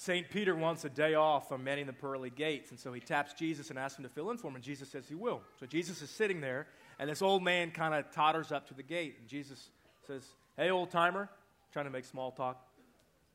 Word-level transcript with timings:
St. 0.00 0.30
Peter 0.30 0.56
wants 0.56 0.86
a 0.86 0.88
day 0.88 1.12
off 1.12 1.46
from 1.46 1.62
manning 1.62 1.84
the 1.84 1.92
pearly 1.92 2.30
gates, 2.30 2.70
and 2.70 2.80
so 2.80 2.90
he 2.90 3.02
taps 3.02 3.34
Jesus 3.34 3.68
and 3.68 3.78
asks 3.78 3.98
him 3.98 4.02
to 4.04 4.08
fill 4.08 4.30
in 4.30 4.38
for 4.38 4.48
him, 4.48 4.54
and 4.54 4.64
Jesus 4.64 4.88
says 4.88 5.06
he 5.06 5.14
will. 5.14 5.42
So 5.58 5.66
Jesus 5.66 6.00
is 6.00 6.08
sitting 6.08 6.40
there, 6.40 6.66
and 6.98 7.10
this 7.10 7.20
old 7.20 7.42
man 7.42 7.70
kind 7.70 7.92
of 7.92 8.10
totters 8.10 8.50
up 8.50 8.66
to 8.68 8.74
the 8.74 8.82
gate, 8.82 9.16
and 9.20 9.28
Jesus 9.28 9.68
says, 10.06 10.24
Hey, 10.56 10.70
old 10.70 10.90
timer, 10.90 11.28
trying 11.70 11.84
to 11.84 11.90
make 11.90 12.06
small 12.06 12.30
talk, 12.30 12.66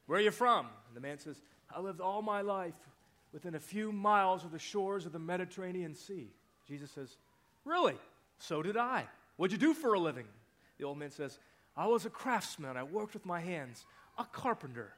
where 0.08 0.18
are 0.18 0.24
you 0.24 0.32
from? 0.32 0.66
And 0.88 0.96
the 0.96 1.02
man 1.02 1.20
says, 1.20 1.40
I 1.72 1.80
lived 1.82 2.02
all 2.02 2.24
my 2.24 2.42
life 2.42 2.74
within 3.32 3.54
a 3.54 3.60
few 3.60 3.92
miles 3.92 4.44
of 4.44 4.52
the 4.52 4.58
shores 4.58 5.06
of 5.06 5.12
the 5.12 5.20
Mediterranean 5.20 5.94
Sea. 5.94 6.32
Jesus 6.68 6.90
says, 6.90 7.16
Really? 7.64 7.96
So 8.40 8.64
did 8.64 8.76
I. 8.76 9.06
What'd 9.38 9.52
you 9.52 9.68
do 9.68 9.76
for 9.76 9.94
a 9.94 10.00
living? 10.00 10.26
The 10.80 10.86
old 10.86 10.98
man 10.98 11.12
says, 11.12 11.38
I 11.78 11.86
was 11.86 12.08
a 12.08 12.10
craftsman. 12.10 12.76
I 12.76 12.82
worked 12.82 13.14
with 13.14 13.24
my 13.28 13.40
hands, 13.40 13.86
a 14.18 14.26
carpenter. 14.26 14.96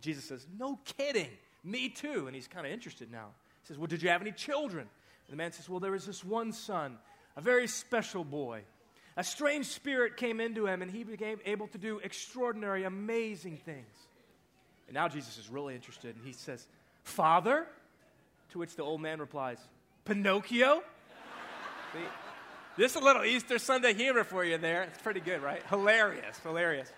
Jesus 0.00 0.24
says, 0.24 0.46
No 0.58 0.78
kidding. 0.96 1.30
Me 1.62 1.88
too. 1.88 2.26
And 2.26 2.34
he's 2.34 2.48
kind 2.48 2.66
of 2.66 2.72
interested 2.72 3.10
now. 3.10 3.28
He 3.62 3.68
says, 3.68 3.78
Well, 3.78 3.86
did 3.86 4.02
you 4.02 4.08
have 4.08 4.20
any 4.20 4.32
children? 4.32 4.82
And 4.82 5.32
the 5.32 5.36
man 5.36 5.52
says, 5.52 5.68
Well, 5.68 5.80
there 5.80 5.92
was 5.92 6.06
this 6.06 6.24
one 6.24 6.52
son, 6.52 6.98
a 7.36 7.40
very 7.40 7.66
special 7.66 8.24
boy. 8.24 8.62
A 9.16 9.24
strange 9.24 9.66
spirit 9.66 10.16
came 10.16 10.40
into 10.40 10.66
him, 10.66 10.82
and 10.82 10.90
he 10.90 11.04
became 11.04 11.40
able 11.44 11.66
to 11.68 11.78
do 11.78 11.98
extraordinary, 11.98 12.84
amazing 12.84 13.58
things. 13.58 13.96
And 14.86 14.94
now 14.94 15.08
Jesus 15.08 15.36
is 15.36 15.48
really 15.50 15.74
interested, 15.74 16.16
and 16.16 16.24
he 16.24 16.32
says, 16.32 16.66
Father? 17.02 17.66
To 18.52 18.58
which 18.58 18.74
the 18.74 18.82
old 18.82 19.00
man 19.00 19.20
replies, 19.20 19.58
Pinocchio? 20.04 20.82
See, 21.92 21.98
this 22.76 22.92
is 22.92 22.96
a 23.00 23.04
little 23.04 23.24
Easter 23.24 23.58
Sunday 23.58 23.94
humor 23.94 24.24
for 24.24 24.44
you 24.44 24.58
there. 24.58 24.82
It's 24.82 25.02
pretty 25.02 25.20
good, 25.20 25.42
right? 25.42 25.62
Hilarious, 25.68 26.38
hilarious. 26.38 26.90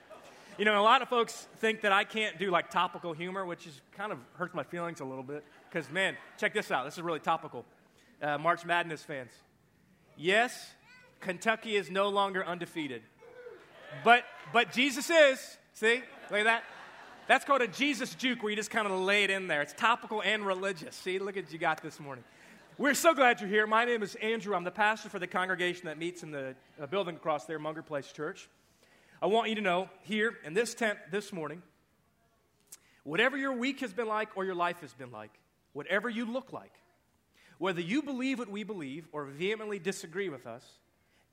You 0.59 0.67
know, 0.67 0.79
a 0.79 0.85
lot 0.85 1.01
of 1.01 1.09
folks 1.09 1.49
think 1.59 1.81
that 1.81 1.93
I 1.93 2.05
can't 2.05 2.39
do 2.39 2.51
like 2.51 2.71
topical 2.71 3.15
humor, 3.15 3.47
which 3.47 3.67
is 3.67 3.81
kind 3.97 4.13
of 4.13 4.19
hurts 4.35 4.55
my 4.55 4.63
feelings 4.63 5.01
a 5.01 5.05
little 5.05 5.25
bit. 5.25 5.45
Because, 5.69 5.91
man, 5.91 6.15
check 6.39 6.53
this 6.53 6.71
out. 6.71 6.85
This 6.85 6.95
is 6.95 7.03
really 7.03 7.21
topical. 7.21 7.65
Uh, 8.21 8.37
March 8.37 8.67
Madness 8.67 9.03
fans. 9.03 9.31
Yes, 10.15 10.75
Kentucky 11.21 11.77
is 11.77 11.91
no 11.91 12.09
longer 12.11 12.45
undefeated. 12.45 13.01
But, 14.05 14.25
but 14.53 14.73
Jesus 14.73 15.09
is. 15.09 15.57
See? 15.73 16.03
Look 16.31 16.41
at 16.41 16.45
that. 16.45 16.65
That's 17.29 17.47
called 17.47 17.63
a 17.63 17.69
Jesus 17.69 18.15
juke 18.15 18.43
where 18.43 18.51
you 18.51 18.57
just 18.57 18.71
kind 18.71 18.87
of 18.87 18.93
lay 18.93 19.25
it 19.25 19.31
in 19.31 19.47
there. 19.47 19.63
It's 19.63 19.73
topical 19.73 20.23
and 20.23 20.45
religious. 20.45 20.95
See, 20.97 21.19
look 21.19 21.39
at 21.39 21.45
what 21.45 21.53
you 21.53 21.59
got 21.59 21.83
this 21.83 21.99
morning. 21.99 22.25
We're 22.77 22.95
so 22.95 23.15
glad 23.15 23.41
you're 23.41 23.49
here. 23.49 23.67
My 23.67 23.87
name 23.87 24.03
is 24.03 24.17
Andrew. 24.17 24.55
I'm 24.55 24.65
the 24.65 24.71
pastor 24.71 25.09
for 25.09 25.19
the 25.19 25.27
congregation 25.27 25.87
that 25.87 25.99
meets 25.99 26.23
in 26.23 26.31
the 26.31 26.55
uh, 26.81 26.87
building 26.87 27.17
across 27.17 27.47
there, 27.47 27.59
Munger 27.59 27.83
Place 27.83 28.13
Church. 28.13 28.51
I 29.23 29.27
want 29.27 29.51
you 29.51 29.55
to 29.55 29.61
know 29.61 29.89
here 30.03 30.37
in 30.45 30.53
this 30.53 30.75
tent 30.75 30.99
this 31.13 31.33
morning, 31.33 31.63
whatever 33.05 33.37
your 33.37 33.53
week 33.53 33.79
has 33.79 33.93
been 33.93 34.09
like 34.09 34.31
or 34.35 34.45
your 34.45 34.57
life 34.57 34.81
has 34.81 34.93
been 34.95 35.13
like, 35.13 35.31
whatever 35.75 36.11
you 36.11 36.25
look 36.25 36.53
like, 36.53 36.73
whether 37.59 37.81
you 37.81 38.03
believe 38.03 38.41
what 38.41 38.49
we 38.49 38.65
believe 38.65 39.07
or 39.13 39.27
vehemently 39.27 39.79
disagree 39.79 40.29
with 40.29 40.45
us, 40.45 40.65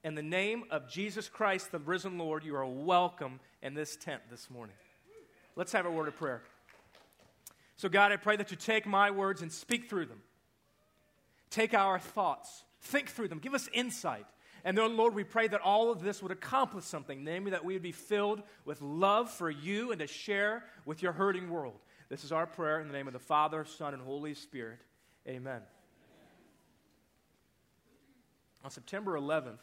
in 0.03 0.13
the 0.13 0.21
name 0.21 0.65
of 0.69 0.87
Jesus 0.87 1.27
Christ, 1.27 1.71
the 1.71 1.79
risen 1.79 2.19
Lord, 2.19 2.43
you 2.43 2.55
are 2.55 2.63
welcome 2.63 3.39
in 3.63 3.73
this 3.73 3.95
tent 3.95 4.21
this 4.29 4.51
morning. 4.51 4.75
Let's 5.55 5.71
have 5.71 5.87
a 5.87 5.91
word 5.91 6.09
of 6.09 6.15
prayer. 6.15 6.43
So, 7.75 7.89
God, 7.89 8.11
I 8.11 8.17
pray 8.17 8.35
that 8.35 8.51
you 8.51 8.57
take 8.57 8.85
my 8.85 9.09
words 9.09 9.41
and 9.41 9.51
speak 9.51 9.89
through 9.89 10.05
them. 10.05 10.21
Take 11.49 11.73
our 11.73 11.97
thoughts, 11.97 12.65
think 12.81 13.09
through 13.09 13.29
them, 13.29 13.39
give 13.39 13.55
us 13.55 13.67
insight. 13.73 14.27
And 14.63 14.77
then, 14.77 14.97
Lord, 14.97 15.15
we 15.15 15.23
pray 15.23 15.47
that 15.47 15.61
all 15.61 15.91
of 15.91 16.01
this 16.01 16.21
would 16.21 16.31
accomplish 16.31 16.85
something, 16.85 17.23
namely 17.23 17.51
that 17.51 17.63
we 17.63 17.73
would 17.73 17.81
be 17.81 17.91
filled 17.91 18.43
with 18.65 18.81
love 18.81 19.29
for 19.29 19.49
you 19.49 19.91
and 19.91 19.99
to 19.99 20.07
share 20.07 20.65
with 20.85 21.01
your 21.01 21.11
hurting 21.11 21.49
world. 21.49 21.79
This 22.09 22.23
is 22.23 22.31
our 22.31 22.47
prayer 22.47 22.79
in 22.79 22.87
the 22.87 22.93
name 22.93 23.07
of 23.07 23.13
the 23.13 23.19
Father, 23.19 23.65
Son, 23.65 23.93
and 23.93 24.01
Holy 24.01 24.33
Spirit. 24.33 24.79
Amen. 25.27 25.61
On 28.63 28.71
September 28.71 29.17
11th, 29.17 29.59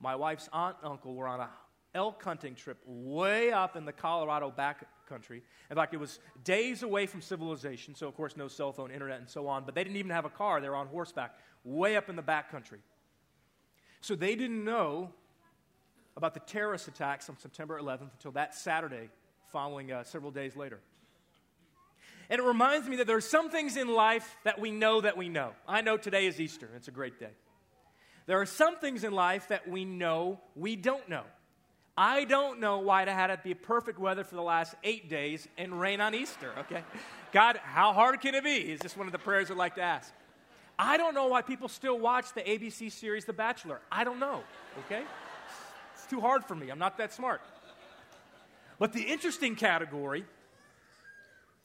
my 0.00 0.14
wife's 0.14 0.48
aunt 0.52 0.76
and 0.82 0.92
uncle 0.92 1.14
were 1.14 1.26
on 1.26 1.40
a 1.40 1.50
elk 1.94 2.22
hunting 2.22 2.54
trip 2.54 2.78
way 2.86 3.50
up 3.50 3.74
in 3.74 3.84
the 3.84 3.92
Colorado 3.92 4.50
back 4.50 4.84
country. 5.08 5.42
In 5.70 5.76
fact, 5.76 5.94
it 5.94 5.96
was 5.96 6.20
days 6.44 6.82
away 6.82 7.06
from 7.06 7.22
civilization, 7.22 7.94
so 7.94 8.06
of 8.06 8.14
course 8.14 8.36
no 8.36 8.46
cell 8.46 8.72
phone, 8.72 8.90
internet, 8.90 9.18
and 9.18 9.28
so 9.28 9.48
on. 9.48 9.64
But 9.64 9.74
they 9.74 9.82
didn't 9.82 9.96
even 9.96 10.10
have 10.10 10.24
a 10.24 10.30
car; 10.30 10.60
they 10.60 10.68
were 10.68 10.76
on 10.76 10.86
horseback, 10.86 11.36
way 11.64 11.96
up 11.96 12.08
in 12.08 12.16
the 12.16 12.22
back 12.22 12.50
country. 12.50 12.80
So 14.00 14.14
they 14.14 14.34
didn't 14.34 14.64
know 14.64 15.10
about 16.16 16.34
the 16.34 16.40
terrorist 16.40 16.88
attacks 16.88 17.28
on 17.28 17.38
September 17.38 17.80
11th 17.80 18.12
until 18.12 18.32
that 18.32 18.54
Saturday, 18.54 19.08
following 19.52 19.92
uh, 19.92 20.02
several 20.04 20.30
days 20.30 20.56
later. 20.56 20.80
And 22.30 22.40
it 22.40 22.44
reminds 22.44 22.88
me 22.88 22.96
that 22.96 23.06
there 23.06 23.16
are 23.16 23.20
some 23.20 23.50
things 23.50 23.76
in 23.76 23.88
life 23.88 24.36
that 24.44 24.60
we 24.60 24.70
know 24.70 25.00
that 25.00 25.16
we 25.16 25.28
know. 25.28 25.52
I 25.66 25.80
know 25.80 25.96
today 25.96 26.26
is 26.26 26.40
Easter, 26.40 26.68
it's 26.76 26.88
a 26.88 26.92
great 26.92 27.18
day. 27.18 27.30
There 28.26 28.40
are 28.40 28.46
some 28.46 28.76
things 28.76 29.04
in 29.04 29.12
life 29.12 29.48
that 29.48 29.68
we 29.68 29.86
know 29.86 30.40
we 30.54 30.76
don't 30.76 31.08
know. 31.08 31.22
I 31.96 32.24
don't 32.24 32.60
know 32.60 32.78
why 32.78 33.02
it 33.02 33.08
had 33.08 33.28
to 33.28 33.40
be 33.42 33.54
perfect 33.54 33.98
weather 33.98 34.22
for 34.22 34.34
the 34.34 34.42
last 34.42 34.74
eight 34.84 35.08
days 35.08 35.48
and 35.56 35.80
rain 35.80 36.00
on 36.00 36.14
Easter, 36.14 36.52
okay? 36.58 36.84
God, 37.32 37.58
how 37.62 37.92
hard 37.92 38.20
can 38.20 38.34
it 38.34 38.44
be? 38.44 38.70
Is 38.70 38.80
this 38.80 38.96
one 38.96 39.06
of 39.06 39.12
the 39.12 39.18
prayers 39.18 39.50
I'd 39.50 39.56
like 39.56 39.76
to 39.76 39.82
ask? 39.82 40.12
I 40.78 40.96
don't 40.96 41.14
know 41.14 41.26
why 41.26 41.42
people 41.42 41.68
still 41.68 41.98
watch 41.98 42.32
the 42.34 42.40
ABC 42.40 42.92
series 42.92 43.24
The 43.24 43.32
Bachelor. 43.32 43.80
I 43.90 44.04
don't 44.04 44.20
know, 44.20 44.42
okay? 44.86 45.02
It's 45.94 46.06
too 46.06 46.20
hard 46.20 46.44
for 46.44 46.54
me. 46.54 46.70
I'm 46.70 46.78
not 46.78 46.98
that 46.98 47.12
smart. 47.12 47.40
But 48.78 48.92
the 48.92 49.02
interesting 49.02 49.56
category, 49.56 50.24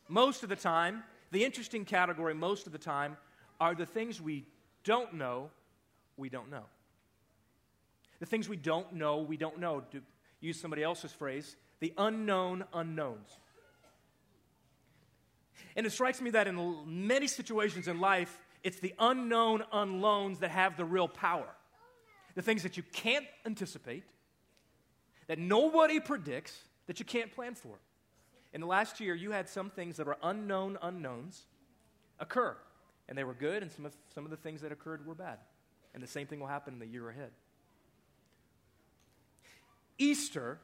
most 0.07 0.41
of 0.41 0.49
the 0.49 0.55
time, 0.55 1.03
the 1.31 1.45
interesting 1.45 1.85
category 1.85 2.33
most 2.33 2.65
of 2.65 2.71
the 2.71 2.79
time 2.79 3.17
are 3.59 3.75
the 3.75 3.85
things 3.85 4.19
we 4.19 4.45
don't 4.83 5.13
know, 5.13 5.51
we 6.17 6.29
don't 6.29 6.49
know. 6.49 6.65
The 8.19 8.25
things 8.25 8.49
we 8.49 8.57
don't 8.57 8.93
know, 8.93 9.19
we 9.19 9.37
don't 9.37 9.59
know. 9.59 9.83
To 9.91 10.01
use 10.41 10.59
somebody 10.59 10.81
else's 10.81 11.11
phrase, 11.11 11.55
the 11.79 11.93
unknown 11.97 12.63
unknowns. 12.73 13.29
And 15.75 15.85
it 15.85 15.91
strikes 15.91 16.19
me 16.19 16.31
that 16.31 16.47
in 16.47 17.07
many 17.07 17.27
situations 17.27 17.87
in 17.87 17.99
life, 17.99 18.39
it's 18.63 18.79
the 18.79 18.93
unknown 18.97 19.63
unknowns 19.71 20.39
that 20.39 20.51
have 20.51 20.77
the 20.77 20.85
real 20.85 21.07
power. 21.07 21.47
The 22.35 22.41
things 22.41 22.63
that 22.63 22.77
you 22.77 22.83
can't 22.93 23.25
anticipate, 23.45 24.03
that 25.27 25.37
nobody 25.37 25.99
predicts, 25.99 26.57
that 26.87 26.99
you 26.99 27.05
can't 27.05 27.31
plan 27.31 27.55
for. 27.55 27.77
In 28.53 28.61
the 28.61 28.67
last 28.67 28.99
year, 28.99 29.13
you 29.15 29.31
had 29.31 29.49
some 29.49 29.69
things 29.69 29.97
that 29.97 30.07
were 30.07 30.17
unknown 30.23 30.77
unknowns 30.81 31.43
occur. 32.19 32.55
And 33.09 33.17
they 33.17 33.23
were 33.23 33.33
good, 33.33 33.61
and 33.61 33.71
some 33.71 33.85
of, 33.85 33.93
some 34.13 34.23
of 34.23 34.31
the 34.31 34.37
things 34.37 34.61
that 34.61 34.71
occurred 34.71 35.05
were 35.05 35.15
bad. 35.15 35.37
And 35.93 36.01
the 36.01 36.07
same 36.07 36.25
thing 36.25 36.39
will 36.39 36.47
happen 36.47 36.73
in 36.73 36.79
the 36.79 36.87
year 36.87 37.09
ahead. 37.09 37.31
Easter 39.97 40.59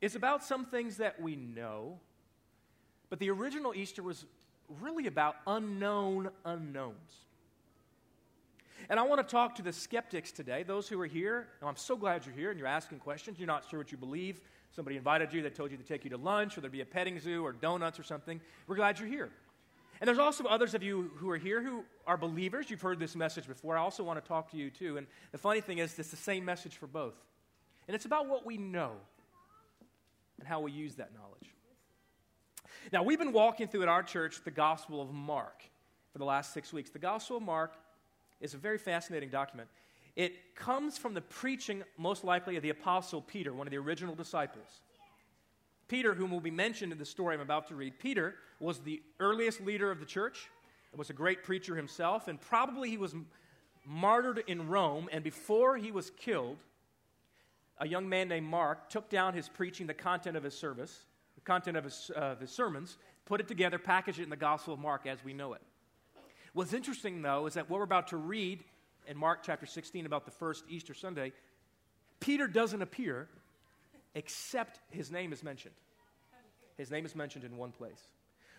is 0.00 0.16
about 0.16 0.42
some 0.42 0.64
things 0.64 0.96
that 0.96 1.20
we 1.20 1.36
know, 1.36 2.00
but 3.10 3.18
the 3.18 3.30
original 3.30 3.74
Easter 3.74 4.02
was 4.02 4.24
really 4.80 5.06
about 5.06 5.36
unknown 5.46 6.30
unknowns. 6.44 6.96
And 8.88 8.98
I 8.98 9.02
want 9.04 9.26
to 9.26 9.30
talk 9.30 9.56
to 9.56 9.62
the 9.62 9.72
skeptics 9.72 10.32
today, 10.32 10.62
those 10.62 10.88
who 10.88 11.00
are 11.00 11.06
here. 11.06 11.48
I'm 11.62 11.76
so 11.76 11.96
glad 11.96 12.26
you're 12.26 12.34
here 12.34 12.50
and 12.50 12.58
you're 12.58 12.68
asking 12.68 12.98
questions. 12.98 13.38
You're 13.38 13.46
not 13.46 13.68
sure 13.68 13.78
what 13.78 13.92
you 13.92 13.98
believe. 13.98 14.40
Somebody 14.72 14.96
invited 14.96 15.32
you, 15.32 15.42
they 15.42 15.50
told 15.50 15.70
you 15.70 15.76
to 15.76 15.82
take 15.82 16.04
you 16.04 16.10
to 16.10 16.16
lunch, 16.16 16.56
or 16.56 16.60
there'd 16.60 16.72
be 16.72 16.80
a 16.80 16.86
petting 16.86 17.18
zoo 17.18 17.44
or 17.44 17.52
donuts 17.52 17.98
or 17.98 18.04
something. 18.04 18.40
We're 18.66 18.76
glad 18.76 18.98
you're 18.98 19.08
here. 19.08 19.30
And 20.00 20.08
there's 20.08 20.18
also 20.18 20.44
others 20.44 20.74
of 20.74 20.82
you 20.82 21.10
who 21.16 21.28
are 21.30 21.36
here 21.36 21.62
who 21.62 21.84
are 22.06 22.16
believers. 22.16 22.70
You've 22.70 22.80
heard 22.80 22.98
this 22.98 23.14
message 23.14 23.46
before. 23.46 23.76
I 23.76 23.80
also 23.80 24.02
want 24.02 24.22
to 24.22 24.26
talk 24.26 24.50
to 24.52 24.56
you 24.56 24.70
too. 24.70 24.96
And 24.96 25.06
the 25.30 25.38
funny 25.38 25.60
thing 25.60 25.78
is, 25.78 25.98
it's 25.98 26.10
the 26.10 26.16
same 26.16 26.44
message 26.44 26.76
for 26.76 26.86
both. 26.86 27.14
And 27.86 27.94
it's 27.94 28.06
about 28.06 28.28
what 28.28 28.46
we 28.46 28.56
know 28.56 28.92
and 30.38 30.48
how 30.48 30.60
we 30.60 30.72
use 30.72 30.94
that 30.94 31.10
knowledge. 31.14 31.54
Now, 32.92 33.02
we've 33.02 33.18
been 33.18 33.32
walking 33.32 33.68
through 33.68 33.82
at 33.82 33.88
our 33.88 34.02
church 34.02 34.42
the 34.44 34.50
Gospel 34.50 35.00
of 35.00 35.12
Mark 35.12 35.62
for 36.12 36.18
the 36.18 36.24
last 36.24 36.52
six 36.52 36.72
weeks. 36.72 36.90
The 36.90 36.98
Gospel 36.98 37.36
of 37.36 37.42
Mark 37.42 37.74
is 38.40 38.54
a 38.54 38.58
very 38.58 38.78
fascinating 38.78 39.28
document. 39.28 39.68
It 40.16 40.54
comes 40.56 40.98
from 40.98 41.14
the 41.14 41.20
preaching, 41.20 41.84
most 41.96 42.24
likely, 42.24 42.56
of 42.56 42.62
the 42.62 42.70
Apostle 42.70 43.22
Peter, 43.22 43.52
one 43.52 43.66
of 43.66 43.70
the 43.70 43.78
original 43.78 44.14
disciples. 44.14 44.80
Peter, 45.88 46.14
whom 46.14 46.30
will 46.30 46.40
be 46.40 46.50
mentioned 46.50 46.92
in 46.92 46.98
the 46.98 47.04
story 47.04 47.34
I'm 47.34 47.40
about 47.40 47.68
to 47.68 47.74
read, 47.74 47.98
Peter 47.98 48.34
was 48.58 48.78
the 48.80 49.02
earliest 49.18 49.60
leader 49.60 49.90
of 49.90 50.00
the 50.00 50.06
church, 50.06 50.48
was 50.96 51.10
a 51.10 51.14
great 51.14 51.44
preacher 51.44 51.76
himself, 51.76 52.28
and 52.28 52.40
probably 52.40 52.90
he 52.90 52.96
was 52.96 53.14
martyred 53.86 54.42
in 54.46 54.68
Rome. 54.68 55.08
And 55.12 55.22
before 55.22 55.76
he 55.76 55.92
was 55.92 56.10
killed, 56.10 56.58
a 57.78 57.86
young 57.86 58.08
man 58.08 58.28
named 58.28 58.46
Mark 58.46 58.88
took 58.88 59.08
down 59.08 59.34
his 59.34 59.48
preaching, 59.48 59.86
the 59.86 59.94
content 59.94 60.36
of 60.36 60.42
his 60.42 60.54
service, 60.54 61.06
the 61.44 61.46
content 61.46 61.76
of 61.76 61.84
his, 61.84 62.10
uh, 62.14 62.36
his 62.36 62.50
sermons, 62.50 62.96
put 63.24 63.40
it 63.40 63.48
together, 63.48 63.78
package 63.78 64.20
it 64.20 64.24
in 64.24 64.30
the 64.30 64.36
Gospel 64.36 64.74
of 64.74 64.80
Mark 64.80 65.06
as 65.06 65.24
we 65.24 65.32
know 65.32 65.54
it. 65.54 65.62
What's 66.52 66.72
interesting, 66.72 67.22
though, 67.22 67.46
is 67.46 67.54
that 67.54 67.70
what 67.70 67.78
we're 67.78 67.84
about 67.84 68.08
to 68.08 68.16
read 68.16 68.64
in 69.06 69.16
Mark 69.16 69.40
chapter 69.42 69.66
16 69.66 70.06
about 70.06 70.24
the 70.24 70.30
first 70.30 70.64
Easter 70.68 70.94
Sunday, 70.94 71.32
Peter 72.18 72.46
doesn't 72.46 72.82
appear 72.82 73.28
except 74.14 74.80
his 74.90 75.10
name 75.10 75.32
is 75.32 75.42
mentioned. 75.42 75.74
His 76.76 76.90
name 76.90 77.06
is 77.06 77.14
mentioned 77.14 77.44
in 77.44 77.56
one 77.56 77.72
place. 77.72 78.08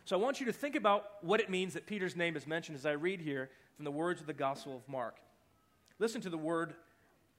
So 0.05 0.17
I 0.17 0.19
want 0.19 0.39
you 0.39 0.45
to 0.47 0.53
think 0.53 0.75
about 0.75 1.05
what 1.21 1.39
it 1.39 1.49
means 1.49 1.73
that 1.73 1.85
Peter's 1.85 2.15
name 2.15 2.35
is 2.35 2.47
mentioned 2.47 2.77
as 2.77 2.85
I 2.85 2.91
read 2.91 3.21
here 3.21 3.49
from 3.75 3.85
the 3.85 3.91
words 3.91 4.21
of 4.21 4.27
the 4.27 4.33
Gospel 4.33 4.75
of 4.75 4.87
Mark. 4.87 5.17
Listen 5.99 6.21
to 6.21 6.29
the 6.29 6.37
word, 6.37 6.73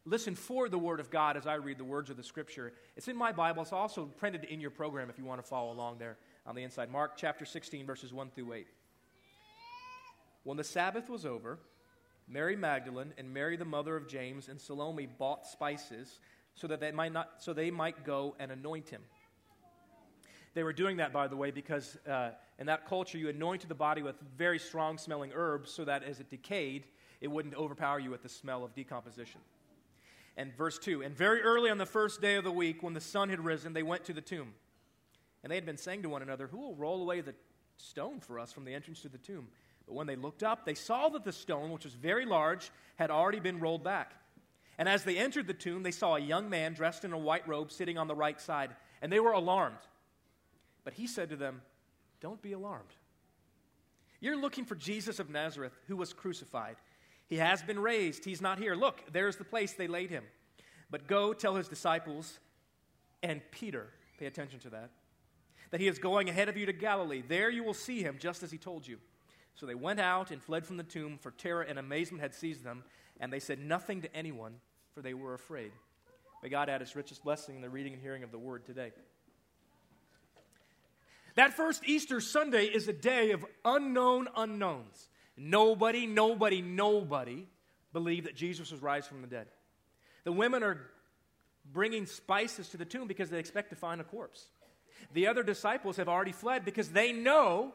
listen 0.05 0.35
for 0.35 0.69
the 0.69 0.79
word 0.79 1.01
of 1.01 1.11
God 1.11 1.37
as 1.37 1.47
I 1.47 1.55
read 1.55 1.79
the 1.79 1.85
words 1.85 2.11
of 2.11 2.17
the 2.17 2.23
scripture. 2.23 2.73
It's 2.97 3.09
in 3.09 3.17
my 3.17 3.33
Bible, 3.33 3.63
it's 3.63 3.73
also 3.73 4.07
printed 4.07 4.45
in 4.45 4.61
your 4.61 4.71
program 4.71 5.11
if 5.11 5.19
you 5.19 5.25
want 5.25 5.43
to 5.43 5.49
follow 5.49 5.73
along 5.73 5.99
there 5.99 6.17
on 6.47 6.55
the 6.55 6.63
inside. 6.63 6.91
Mark 6.91 7.13
chapter 7.17 7.45
16, 7.45 7.87
verses 7.87 8.13
1 8.13 8.31
through 8.31 8.53
8. 8.53 8.67
When 10.45 10.57
the 10.57 10.65
Sabbath 10.65 11.09
was 11.09 11.25
over, 11.25 11.59
Mary 12.29 12.57
Magdalene 12.57 13.13
and 13.17 13.33
Mary 13.33 13.57
the 13.57 13.65
mother 13.65 13.97
of 13.97 14.09
James 14.09 14.49
and 14.49 14.61
Salome 14.61 15.07
bought 15.07 15.47
spices 15.47 16.19
so 16.55 16.67
that 16.67 16.81
they 16.81 16.91
might 16.91 17.13
not 17.13 17.31
so 17.39 17.53
they 17.53 17.71
might 17.71 18.05
go 18.05 18.35
and 18.39 18.51
anoint 18.51 18.89
him. 18.89 19.03
They 20.55 20.63
were 20.63 20.73
doing 20.73 20.99
that, 20.99 21.13
by 21.13 21.29
the 21.29 21.37
way, 21.37 21.51
because 21.51 21.97
uh, 22.07 22.31
in 22.59 22.67
that 22.67 22.87
culture 22.87 23.17
you 23.17 23.29
anointed 23.29 23.69
the 23.71 23.75
body 23.75 24.03
with 24.03 24.17
very 24.37 24.59
strong 24.59 24.99
smelling 24.99 25.33
herbs 25.35 25.71
so 25.71 25.85
that 25.85 26.03
as 26.03 26.21
it 26.21 26.29
decayed, 26.29 26.85
it 27.21 27.29
wouldn't 27.29 27.55
overpower 27.55 27.99
you 27.99 28.11
with 28.11 28.23
the 28.23 28.29
smell 28.29 28.63
of 28.65 28.75
decomposition. 28.75 29.41
And 30.37 30.55
verse 30.57 30.79
2 30.79 31.03
And 31.03 31.17
very 31.17 31.43
early 31.43 31.71
on 31.71 31.79
the 31.79 31.87
first 31.87 32.21
day 32.21 32.37
of 32.37 32.45
the 32.45 32.53
week, 32.53 32.83
when 32.83 32.95
the 32.95 33.01
sun 33.01 33.29
had 33.29 33.41
risen, 33.41 33.73
they 33.73 33.83
went 33.83 34.05
to 34.05 34.13
the 34.13 34.21
tomb. 34.21 34.55
And 35.43 35.51
they 35.51 35.57
had 35.57 35.67
been 35.67 35.77
saying 35.77 36.03
to 36.03 36.09
one 36.09 36.23
another, 36.23 36.47
Who 36.47 36.59
will 36.59 36.75
roll 36.75 37.03
away 37.03 37.21
the 37.21 37.35
stone 37.77 38.21
for 38.21 38.39
us 38.39 38.53
from 38.53 38.65
the 38.65 38.75
entrance 38.75 39.03
to 39.03 39.09
the 39.09 39.19
tomb? 39.19 39.49
But 39.87 39.95
when 39.95 40.07
they 40.07 40.17
looked 40.17 40.43
up, 40.43 40.65
they 40.65 40.75
saw 40.75 41.09
that 41.11 41.25
the 41.25 41.33
stone, 41.33 41.71
which 41.71 41.85
was 41.85 41.95
very 41.95 42.25
large, 42.25 42.71
had 42.97 43.11
already 43.11 43.41
been 43.41 43.59
rolled 43.59 43.83
back. 43.83 44.13
And 44.79 44.89
as 44.89 45.05
they 45.05 45.19
entered 45.19 45.47
the 45.47 45.55
tomb, 45.55 45.83
they 45.83 45.91
saw 45.91 46.15
a 46.15 46.21
young 46.21 46.49
man 46.49 46.73
dressed 46.73 47.05
in 47.05 47.13
a 47.13 47.19
white 47.19 47.47
robe 47.47 47.71
sitting 47.71 47.99
on 47.99 48.09
the 48.09 48.15
right 48.15 48.41
side, 48.41 48.71
and 49.01 49.13
they 49.13 49.21
were 49.21 49.33
alarmed. 49.33 49.77
But 50.85 50.95
he 50.95 51.07
said 51.07 51.31
to 51.31 51.37
them, 51.37 51.63
Don't 52.21 52.41
be 52.41 52.53
alarmed. 52.53 52.95
You're 54.21 54.37
looking 54.37 54.65
for 54.65 54.77
Jesus 54.77 55.19
of 55.19 55.31
Nazareth, 55.31 55.77
who 55.89 55.97
was 55.97 56.13
crucified. 56.13 56.77
He 57.33 57.39
has 57.39 57.63
been 57.63 57.79
raised. 57.79 58.27
He's 58.27 58.43
not 58.43 58.59
here. 58.59 58.75
Look, 58.75 59.11
there's 59.11 59.37
the 59.37 59.45
place 59.45 59.73
they 59.73 59.87
laid 59.87 60.11
him. 60.11 60.23
But 60.91 61.07
go 61.07 61.33
tell 61.33 61.55
his 61.55 61.67
disciples 61.67 62.39
and 63.23 63.41
Peter, 63.51 63.87
pay 64.19 64.27
attention 64.27 64.59
to 64.61 64.69
that, 64.69 64.91
that 65.71 65.81
he 65.81 65.89
is 65.89 65.99
going 65.99 66.29
ahead 66.29 66.51
of 66.51 66.59
you 66.59 66.67
to 66.67 66.75
Galilee. 66.75 67.23
There 67.27 67.49
you 67.49 67.65
will 67.65 67.73
see 67.73 68.03
him, 68.03 68.19
just 68.21 68.43
as 68.43 68.51
he 68.51 68.59
told 68.59 68.87
you. 68.87 68.99
So 69.55 69.65
they 69.65 69.75
went 69.75 69.99
out 69.99 70.31
and 70.31 70.43
fled 70.43 70.67
from 70.67 70.77
the 70.77 70.83
tomb, 70.83 71.17
for 71.17 71.31
terror 71.31 71.63
and 71.63 71.79
amazement 71.79 72.21
had 72.21 72.35
seized 72.35 72.65
them, 72.65 72.85
and 73.19 73.33
they 73.33 73.41
said 73.41 73.59
nothing 73.59 74.03
to 74.03 74.15
anyone, 74.15 74.57
for 74.95 75.01
they 75.01 75.15
were 75.15 75.33
afraid. 75.33 75.73
May 76.43 76.51
God 76.51 76.69
add 76.69 76.83
his 76.83 76.95
richest 76.95 77.25
blessing 77.25 77.57
in 77.57 77.63
the 77.63 77.71
reading 77.71 77.95
and 77.95 78.03
hearing 78.03 78.25
of 78.25 78.31
the 78.31 78.39
word 78.39 78.67
today. 78.67 78.93
That 81.37 81.55
first 81.55 81.83
Easter 81.87 82.21
Sunday 82.21 82.67
is 82.67 82.89
a 82.89 82.93
day 82.93 83.31
of 83.31 83.43
unknown 83.65 84.29
unknowns. 84.37 85.09
Nobody, 85.45 86.07
nobody, 86.07 86.63
nobody 86.63 87.49
believed 87.93 88.27
that 88.27 88.37
Jesus 88.37 88.71
was 88.71 88.81
raised 88.81 89.09
from 89.09 89.23
the 89.23 89.27
dead. 89.27 89.49
The 90.23 90.31
women 90.31 90.63
are 90.63 90.79
bringing 91.73 92.07
spices 92.07 92.69
to 92.69 92.77
the 92.77 92.85
tomb 92.85 93.09
because 93.09 93.29
they 93.29 93.41
expect 93.41 93.71
to 93.71 93.77
find 93.77 94.01
a 94.01 94.05
corpse. 94.05 94.47
The 95.15 95.27
other 95.27 95.43
disciples 95.43 95.97
have 95.97 96.09
already 96.09 96.31
fled 96.31 96.65
because 96.65 96.91
they 96.91 97.13
know 97.13 97.75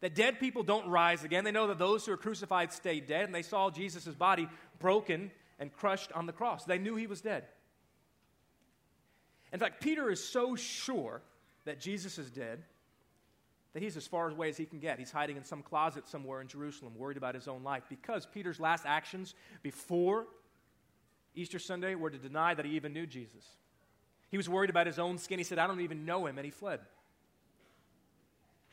that 0.00 0.16
dead 0.16 0.40
people 0.40 0.64
don't 0.64 0.88
rise 0.88 1.22
again. 1.22 1.44
They 1.44 1.52
know 1.52 1.68
that 1.68 1.78
those 1.78 2.04
who 2.04 2.12
are 2.12 2.16
crucified 2.16 2.72
stay 2.72 2.98
dead, 2.98 3.26
and 3.26 3.34
they 3.34 3.42
saw 3.42 3.70
Jesus' 3.70 4.06
body 4.08 4.48
broken 4.80 5.30
and 5.60 5.72
crushed 5.72 6.10
on 6.10 6.26
the 6.26 6.32
cross. 6.32 6.64
They 6.64 6.78
knew 6.78 6.96
he 6.96 7.06
was 7.06 7.20
dead. 7.20 7.44
In 9.52 9.60
fact, 9.60 9.80
Peter 9.80 10.10
is 10.10 10.22
so 10.22 10.56
sure 10.56 11.22
that 11.66 11.80
Jesus 11.80 12.18
is 12.18 12.32
dead 12.32 12.64
that 13.76 13.82
he's 13.82 13.98
as 13.98 14.06
far 14.06 14.30
away 14.30 14.48
as 14.48 14.56
he 14.56 14.64
can 14.64 14.78
get. 14.78 14.98
He's 14.98 15.10
hiding 15.10 15.36
in 15.36 15.44
some 15.44 15.60
closet 15.60 16.08
somewhere 16.08 16.40
in 16.40 16.48
Jerusalem, 16.48 16.94
worried 16.96 17.18
about 17.18 17.34
his 17.34 17.46
own 17.46 17.62
life, 17.62 17.82
because 17.90 18.24
Peter's 18.24 18.58
last 18.58 18.86
actions 18.86 19.34
before 19.62 20.24
Easter 21.34 21.58
Sunday 21.58 21.94
were 21.94 22.08
to 22.08 22.16
deny 22.16 22.54
that 22.54 22.64
he 22.64 22.70
even 22.76 22.94
knew 22.94 23.04
Jesus. 23.04 23.44
He 24.30 24.38
was 24.38 24.48
worried 24.48 24.70
about 24.70 24.86
his 24.86 24.98
own 24.98 25.18
skin. 25.18 25.36
He 25.36 25.44
said, 25.44 25.58
I 25.58 25.66
don't 25.66 25.82
even 25.82 26.06
know 26.06 26.24
him, 26.24 26.38
and 26.38 26.46
he 26.46 26.50
fled. 26.50 26.80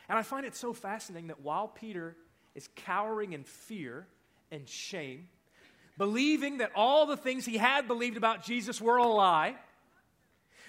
And 0.08 0.18
I 0.18 0.22
find 0.22 0.46
it 0.46 0.56
so 0.56 0.72
fascinating 0.72 1.28
that 1.28 1.42
while 1.42 1.68
Peter 1.68 2.16
is 2.56 2.70
cowering 2.78 3.34
in 3.34 3.44
fear 3.44 4.08
and 4.52 4.70
shame, 4.70 5.28
believing 5.98 6.60
that 6.60 6.72
all 6.78 7.08
the 7.08 7.18
things 7.18 7.46
he 7.46 7.58
had 7.58 7.90
believed 7.90 8.16
about 8.16 8.46
Jesus 8.46 8.80
were 8.80 8.96
a 8.96 9.06
lie, 9.06 9.56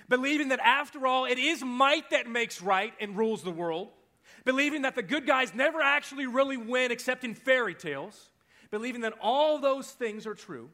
believing 0.09 0.49
that 0.49 0.59
after 0.59 1.07
all, 1.07 1.25
it 1.25 1.39
is 1.39 1.63
might 1.63 2.11
that 2.11 2.29
makes 2.29 2.61
right 2.61 2.93
and 3.01 3.17
rules 3.17 3.45
the 3.45 3.53
world, 3.53 3.91
believing 4.45 4.83
that 4.83 4.95
the 4.95 5.03
good 5.03 5.27
guys 5.27 5.55
never 5.55 5.81
actually 5.81 6.27
really 6.27 6.57
win 6.57 6.93
except 6.93 7.25
in 7.25 7.35
fairy 7.35 7.75
tales, 7.75 8.31
believing 8.71 9.03
that 9.03 9.15
all 9.21 9.59
those 9.59 9.91
things 9.91 10.27
are 10.27 10.35
true, 10.35 10.71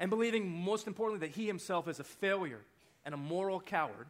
and 0.00 0.10
believing, 0.10 0.50
most 0.50 0.86
importantly, 0.86 1.26
that 1.26 1.34
he 1.34 1.46
himself 1.46 1.88
is 1.88 2.00
a 2.00 2.04
failure 2.04 2.60
and 3.04 3.14
a 3.14 3.18
moral 3.18 3.60
coward 3.60 4.06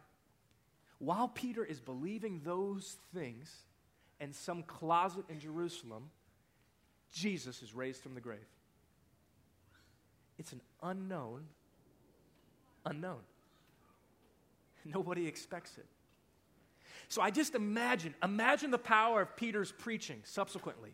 while 0.99 1.27
Peter 1.27 1.63
is 1.63 1.79
believing 1.79 2.41
those 2.43 2.97
things 3.13 3.53
in 4.19 4.33
some 4.33 4.63
closet 4.63 5.25
in 5.29 5.39
Jerusalem, 5.39 6.09
Jesus 7.13 7.61
is 7.61 7.73
raised 7.73 8.01
from 8.01 8.15
the 8.15 8.21
grave. 8.21 8.39
It's 10.37 10.53
an 10.53 10.61
unknown, 10.81 11.45
unknown. 12.85 13.21
Nobody 14.85 15.27
expects 15.27 15.77
it. 15.77 15.85
So 17.07 17.21
I 17.21 17.31
just 17.31 17.55
imagine, 17.55 18.15
imagine 18.23 18.71
the 18.71 18.77
power 18.77 19.21
of 19.21 19.35
Peter's 19.35 19.71
preaching 19.71 20.21
subsequently. 20.23 20.91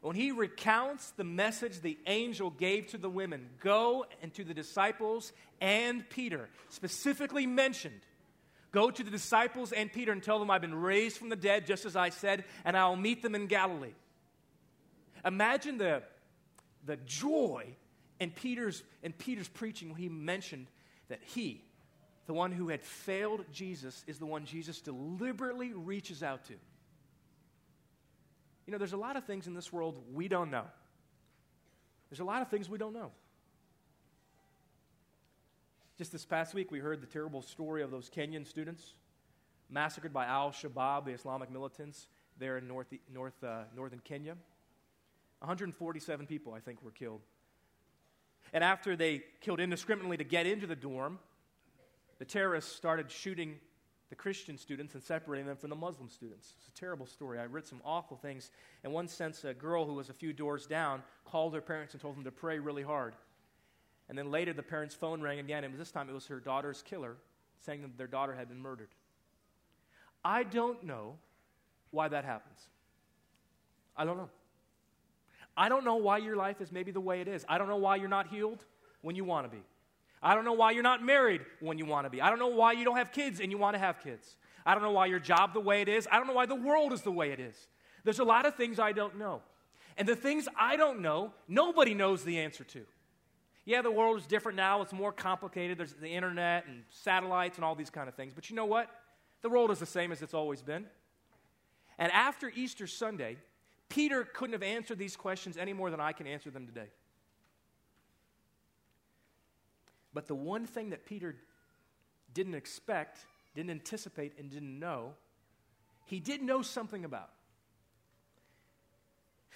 When 0.00 0.16
he 0.16 0.30
recounts 0.30 1.10
the 1.10 1.24
message 1.24 1.80
the 1.80 1.98
angel 2.06 2.50
gave 2.50 2.88
to 2.88 2.98
the 2.98 3.10
women 3.10 3.48
go 3.60 4.06
and 4.22 4.32
to 4.34 4.44
the 4.44 4.54
disciples 4.54 5.32
and 5.60 6.08
Peter, 6.08 6.48
specifically 6.68 7.46
mentioned 7.46 8.00
Go 8.76 8.90
to 8.90 9.02
the 9.02 9.10
disciples 9.10 9.72
and 9.72 9.90
Peter 9.90 10.12
and 10.12 10.22
tell 10.22 10.38
them 10.38 10.50
I've 10.50 10.60
been 10.60 10.74
raised 10.74 11.16
from 11.16 11.30
the 11.30 11.36
dead, 11.36 11.64
just 11.64 11.86
as 11.86 11.96
I 11.96 12.10
said, 12.10 12.44
and 12.62 12.76
I'll 12.76 12.94
meet 12.94 13.22
them 13.22 13.34
in 13.34 13.46
Galilee. 13.46 13.94
Imagine 15.24 15.78
the, 15.78 16.02
the 16.84 16.98
joy 16.98 17.74
in 18.20 18.32
Peter's, 18.32 18.82
in 19.02 19.14
Peter's 19.14 19.48
preaching 19.48 19.88
when 19.88 19.98
he 19.98 20.10
mentioned 20.10 20.66
that 21.08 21.20
he, 21.24 21.64
the 22.26 22.34
one 22.34 22.52
who 22.52 22.68
had 22.68 22.82
failed 22.82 23.44
Jesus, 23.52 24.04
is 24.06 24.18
the 24.18 24.26
one 24.26 24.44
Jesus 24.44 24.80
deliberately 24.80 25.72
reaches 25.72 26.22
out 26.22 26.44
to. 26.46 26.54
You 28.66 28.72
know, 28.72 28.78
there's 28.78 28.92
a 28.92 28.96
lot 28.96 29.16
of 29.16 29.24
things 29.24 29.46
in 29.46 29.54
this 29.54 29.72
world 29.72 29.96
we 30.12 30.26
don't 30.26 30.50
know. 30.50 30.64
There's 32.10 32.20
a 32.20 32.24
lot 32.24 32.42
of 32.42 32.48
things 32.48 32.68
we 32.68 32.78
don't 32.78 32.94
know. 32.94 33.12
Just 35.98 36.12
this 36.12 36.24
past 36.24 36.52
week, 36.52 36.70
we 36.70 36.78
heard 36.78 37.00
the 37.00 37.06
terrible 37.06 37.42
story 37.42 37.82
of 37.82 37.90
those 37.90 38.10
Kenyan 38.10 38.46
students 38.46 38.94
massacred 39.70 40.12
by 40.12 40.26
Al 40.26 40.50
Shabaab, 40.50 41.06
the 41.06 41.12
Islamic 41.12 41.50
militants, 41.50 42.06
there 42.38 42.58
in 42.58 42.68
north, 42.68 42.88
north, 43.12 43.42
uh, 43.42 43.62
northern 43.74 44.00
Kenya. 44.00 44.36
147 45.40 46.26
people, 46.26 46.52
I 46.54 46.60
think, 46.60 46.82
were 46.82 46.90
killed. 46.90 47.20
And 48.52 48.62
after 48.62 48.96
they 48.96 49.22
killed 49.40 49.60
indiscriminately 49.60 50.16
to 50.18 50.24
get 50.24 50.46
into 50.46 50.66
the 50.66 50.76
dorm, 50.76 51.18
the 52.18 52.24
terrorists 52.24 52.74
started 52.74 53.10
shooting 53.10 53.56
the 54.08 54.14
Christian 54.14 54.56
students 54.56 54.94
and 54.94 55.02
separating 55.02 55.46
them 55.46 55.56
from 55.56 55.70
the 55.70 55.76
Muslim 55.76 56.08
students. 56.08 56.54
It's 56.58 56.68
a 56.68 56.80
terrible 56.80 57.06
story. 57.06 57.38
I 57.38 57.46
read 57.46 57.66
some 57.66 57.80
awful 57.84 58.16
things. 58.16 58.50
In 58.84 58.92
one 58.92 59.08
sense, 59.08 59.44
a 59.44 59.52
girl 59.52 59.84
who 59.84 59.94
was 59.94 60.10
a 60.10 60.14
few 60.14 60.32
doors 60.32 60.66
down 60.66 61.02
called 61.24 61.54
her 61.54 61.60
parents 61.60 61.94
and 61.94 62.00
told 62.00 62.16
them 62.16 62.24
to 62.24 62.30
pray 62.30 62.58
really 62.58 62.84
hard. 62.84 63.14
And 64.08 64.16
then 64.16 64.30
later, 64.30 64.52
the 64.52 64.62
parents' 64.62 64.94
phone 64.94 65.20
rang 65.20 65.40
again, 65.40 65.64
and 65.64 65.76
this 65.76 65.90
time 65.90 66.08
it 66.08 66.12
was 66.12 66.26
her 66.28 66.38
daughter's 66.38 66.82
killer 66.82 67.16
saying 67.58 67.82
that 67.82 67.98
their 67.98 68.06
daughter 68.06 68.34
had 68.34 68.48
been 68.48 68.60
murdered. 68.60 68.90
I 70.24 70.44
don't 70.44 70.84
know 70.84 71.16
why 71.90 72.08
that 72.08 72.24
happens. 72.24 72.60
I 73.96 74.04
don't 74.04 74.16
know. 74.16 74.30
I 75.56 75.68
don't 75.68 75.84
know 75.84 75.96
why 75.96 76.18
your 76.18 76.36
life 76.36 76.60
is 76.60 76.70
maybe 76.70 76.92
the 76.92 77.00
way 77.00 77.20
it 77.20 77.28
is. 77.28 77.44
I 77.48 77.58
don't 77.58 77.68
know 77.68 77.76
why 77.76 77.96
you're 77.96 78.08
not 78.08 78.28
healed 78.28 78.64
when 79.00 79.16
you 79.16 79.24
want 79.24 79.50
to 79.50 79.56
be. 79.56 79.62
I 80.22 80.34
don't 80.34 80.44
know 80.44 80.54
why 80.54 80.72
you're 80.72 80.82
not 80.82 81.02
married 81.04 81.42
when 81.60 81.78
you 81.78 81.86
want 81.86 82.06
to 82.06 82.10
be. 82.10 82.20
I 82.20 82.30
don't 82.30 82.38
know 82.38 82.48
why 82.48 82.72
you 82.72 82.84
don't 82.84 82.96
have 82.96 83.12
kids 83.12 83.40
and 83.40 83.50
you 83.50 83.58
want 83.58 83.74
to 83.74 83.78
have 83.78 84.00
kids. 84.02 84.36
I 84.64 84.74
don't 84.74 84.82
know 84.82 84.92
why 84.92 85.06
your 85.06 85.20
job 85.20 85.54
the 85.54 85.60
way 85.60 85.82
it 85.82 85.88
is. 85.88 86.08
I 86.10 86.16
don't 86.16 86.26
know 86.26 86.32
why 86.32 86.46
the 86.46 86.54
world 86.54 86.92
is 86.92 87.02
the 87.02 87.12
way 87.12 87.30
it 87.30 87.38
is. 87.38 87.68
There's 88.04 88.18
a 88.18 88.24
lot 88.24 88.46
of 88.46 88.56
things 88.56 88.78
I 88.78 88.92
don't 88.92 89.18
know. 89.18 89.42
And 89.96 90.06
the 90.08 90.16
things 90.16 90.48
I 90.58 90.76
don't 90.76 91.00
know, 91.00 91.32
nobody 91.48 91.94
knows 91.94 92.24
the 92.24 92.38
answer 92.38 92.64
to. 92.64 92.84
Yeah, 93.64 93.82
the 93.82 93.90
world 93.90 94.18
is 94.18 94.26
different 94.26 94.56
now. 94.56 94.82
It's 94.82 94.92
more 94.92 95.12
complicated. 95.12 95.78
There's 95.78 95.92
the 95.92 96.08
internet 96.08 96.66
and 96.66 96.82
satellites 96.90 97.56
and 97.56 97.64
all 97.64 97.74
these 97.74 97.90
kind 97.90 98.08
of 98.08 98.14
things. 98.14 98.32
But 98.34 98.48
you 98.48 98.56
know 98.56 98.64
what? 98.64 98.90
The 99.42 99.48
world 99.48 99.70
is 99.70 99.78
the 99.78 99.86
same 99.86 100.12
as 100.12 100.22
it's 100.22 100.34
always 100.34 100.62
been. 100.62 100.86
And 101.98 102.12
after 102.12 102.50
Easter 102.54 102.86
Sunday, 102.86 103.36
Peter 103.88 104.24
couldn't 104.24 104.52
have 104.52 104.62
answered 104.62 104.98
these 104.98 105.16
questions 105.16 105.56
any 105.56 105.72
more 105.72 105.90
than 105.90 106.00
I 106.00 106.12
can 106.12 106.26
answer 106.26 106.50
them 106.50 106.66
today. 106.66 106.88
But 110.16 110.28
the 110.28 110.34
one 110.34 110.64
thing 110.64 110.90
that 110.90 111.04
Peter 111.04 111.36
didn't 112.32 112.54
expect, 112.54 113.18
didn't 113.54 113.68
anticipate, 113.68 114.32
and 114.38 114.50
didn't 114.50 114.78
know 114.78 115.12
he 116.06 116.20
did 116.20 116.40
know 116.40 116.62
something 116.62 117.04
about. 117.04 117.28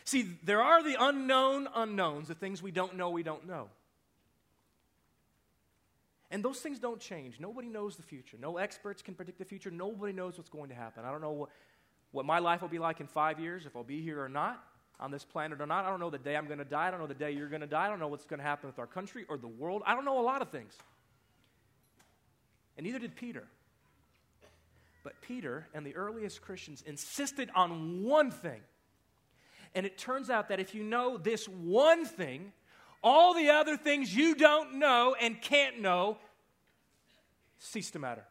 See, 0.04 0.28
there 0.44 0.60
are 0.60 0.82
the 0.82 0.96
unknown 1.00 1.66
unknowns, 1.74 2.28
the 2.28 2.34
things 2.34 2.62
we 2.62 2.72
don't 2.72 2.96
know 2.96 3.08
we 3.08 3.22
don't 3.22 3.46
know. 3.46 3.68
And 6.30 6.44
those 6.44 6.58
things 6.60 6.78
don't 6.78 7.00
change. 7.00 7.40
Nobody 7.40 7.68
knows 7.68 7.96
the 7.96 8.02
future. 8.02 8.36
No 8.38 8.58
experts 8.58 9.00
can 9.00 9.14
predict 9.14 9.38
the 9.38 9.46
future. 9.46 9.70
Nobody 9.70 10.12
knows 10.12 10.36
what's 10.36 10.50
going 10.50 10.68
to 10.68 10.74
happen. 10.74 11.06
I 11.06 11.10
don't 11.10 11.22
know 11.22 11.30
what, 11.30 11.50
what 12.12 12.26
my 12.26 12.38
life 12.38 12.60
will 12.60 12.68
be 12.68 12.78
like 12.78 13.00
in 13.00 13.06
five 13.06 13.40
years, 13.40 13.64
if 13.64 13.74
I'll 13.74 13.82
be 13.82 14.02
here 14.02 14.22
or 14.22 14.28
not 14.28 14.62
on 15.00 15.10
this 15.10 15.24
planet 15.24 15.60
or 15.60 15.66
not. 15.66 15.84
I 15.84 15.90
don't 15.90 15.98
know 15.98 16.10
the 16.10 16.18
day 16.18 16.36
I'm 16.36 16.46
going 16.46 16.58
to 16.58 16.64
die. 16.64 16.88
I 16.88 16.90
don't 16.90 17.00
know 17.00 17.06
the 17.06 17.14
day 17.14 17.30
you're 17.32 17.48
going 17.48 17.62
to 17.62 17.66
die. 17.66 17.86
I 17.86 17.88
don't 17.88 17.98
know 17.98 18.08
what's 18.08 18.26
going 18.26 18.38
to 18.38 18.44
happen 18.44 18.68
with 18.68 18.78
our 18.78 18.86
country 18.86 19.24
or 19.28 19.38
the 19.38 19.48
world. 19.48 19.82
I 19.86 19.94
don't 19.94 20.04
know 20.04 20.20
a 20.20 20.22
lot 20.22 20.42
of 20.42 20.50
things. 20.50 20.74
And 22.76 22.84
neither 22.84 22.98
did 22.98 23.16
Peter. 23.16 23.44
But 25.02 25.20
Peter 25.22 25.66
and 25.74 25.84
the 25.84 25.96
earliest 25.96 26.42
Christians 26.42 26.82
insisted 26.86 27.50
on 27.54 28.04
one 28.04 28.30
thing. 28.30 28.60
And 29.74 29.86
it 29.86 29.96
turns 29.96 30.28
out 30.28 30.48
that 30.48 30.60
if 30.60 30.74
you 30.74 30.82
know 30.82 31.16
this 31.16 31.48
one 31.48 32.04
thing, 32.04 32.52
all 33.02 33.32
the 33.34 33.50
other 33.50 33.76
things 33.76 34.14
you 34.14 34.34
don't 34.34 34.74
know 34.74 35.16
and 35.18 35.40
can't 35.40 35.80
know 35.80 36.18
cease 37.58 37.90
to 37.92 37.98
matter. 37.98 38.24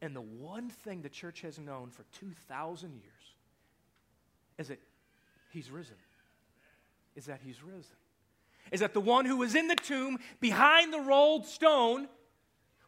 And 0.00 0.16
the 0.16 0.22
one 0.22 0.70
thing 0.70 1.02
the 1.02 1.08
church 1.08 1.42
has 1.42 1.58
known 1.58 1.90
for 1.90 2.04
2,000 2.18 2.94
years 2.94 3.31
is 4.62 4.68
that 4.68 4.80
he's 5.50 5.70
risen. 5.70 5.96
Is 7.16 7.26
that 7.26 7.40
he's 7.44 7.62
risen. 7.62 7.96
Is 8.70 8.80
that 8.80 8.94
the 8.94 9.00
one 9.00 9.26
who 9.26 9.38
was 9.38 9.54
in 9.54 9.66
the 9.66 9.76
tomb 9.76 10.18
behind 10.40 10.92
the 10.92 11.00
rolled 11.00 11.46
stone 11.46 12.08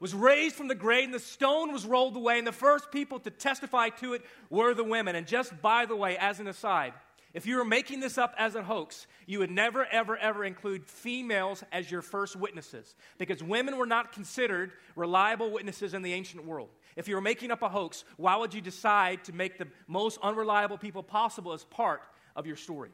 was 0.01 0.15
raised 0.15 0.55
from 0.55 0.69
the 0.69 0.75
grave, 0.75 1.05
and 1.05 1.15
the 1.15 1.19
stone 1.19 1.73
was 1.73 1.85
rolled 1.85 2.17
away, 2.17 2.39
and 2.39 2.47
the 2.47 2.53
first 2.53 2.91
people 2.91 3.19
to 3.21 3.31
testify 3.31 3.89
to 3.89 4.15
it 4.15 4.23
were 4.51 4.73
the 4.73 4.85
women. 4.85 5.17
And 5.17 5.27
just 5.27 5.61
by 5.61 5.85
the 5.87 5.97
way, 5.97 6.17
as 6.17 6.41
an 6.41 6.47
aside, 6.47 6.95
if 7.35 7.47
you 7.47 7.57
were 7.57 7.65
making 7.65 7.99
this 7.99 8.17
up 8.17 8.33
as 8.39 8.55
a 8.55 8.63
hoax, 8.63 9.09
you 9.27 9.41
would 9.41 9.51
never, 9.51 9.85
ever, 9.87 10.17
ever 10.17 10.45
include 10.45 10.87
females 10.87 11.65
as 11.73 11.91
your 11.91 12.01
first 12.01 12.37
witnesses 12.37 12.95
because 13.19 13.43
women 13.43 13.77
were 13.77 13.87
not 13.87 14.13
considered 14.13 14.71
reliable 14.95 15.51
witnesses 15.51 15.95
in 15.95 16.03
the 16.03 16.13
ancient 16.13 16.47
world. 16.47 16.69
If 16.95 17.09
you 17.09 17.17
were 17.17 17.21
making 17.21 17.51
up 17.51 17.63
a 17.63 17.69
hoax, 17.69 18.05
why 18.17 18.37
would 18.37 18.55
you 18.55 18.61
decide 18.61 19.25
to 19.25 19.33
make 19.33 19.59
the 19.59 19.67
most 19.89 20.21
unreliable 20.23 20.79
people 20.79 21.03
possible 21.03 21.53
as 21.53 21.65
part 21.65 22.03
of 22.37 22.47
your 22.47 22.55
story? 22.55 22.91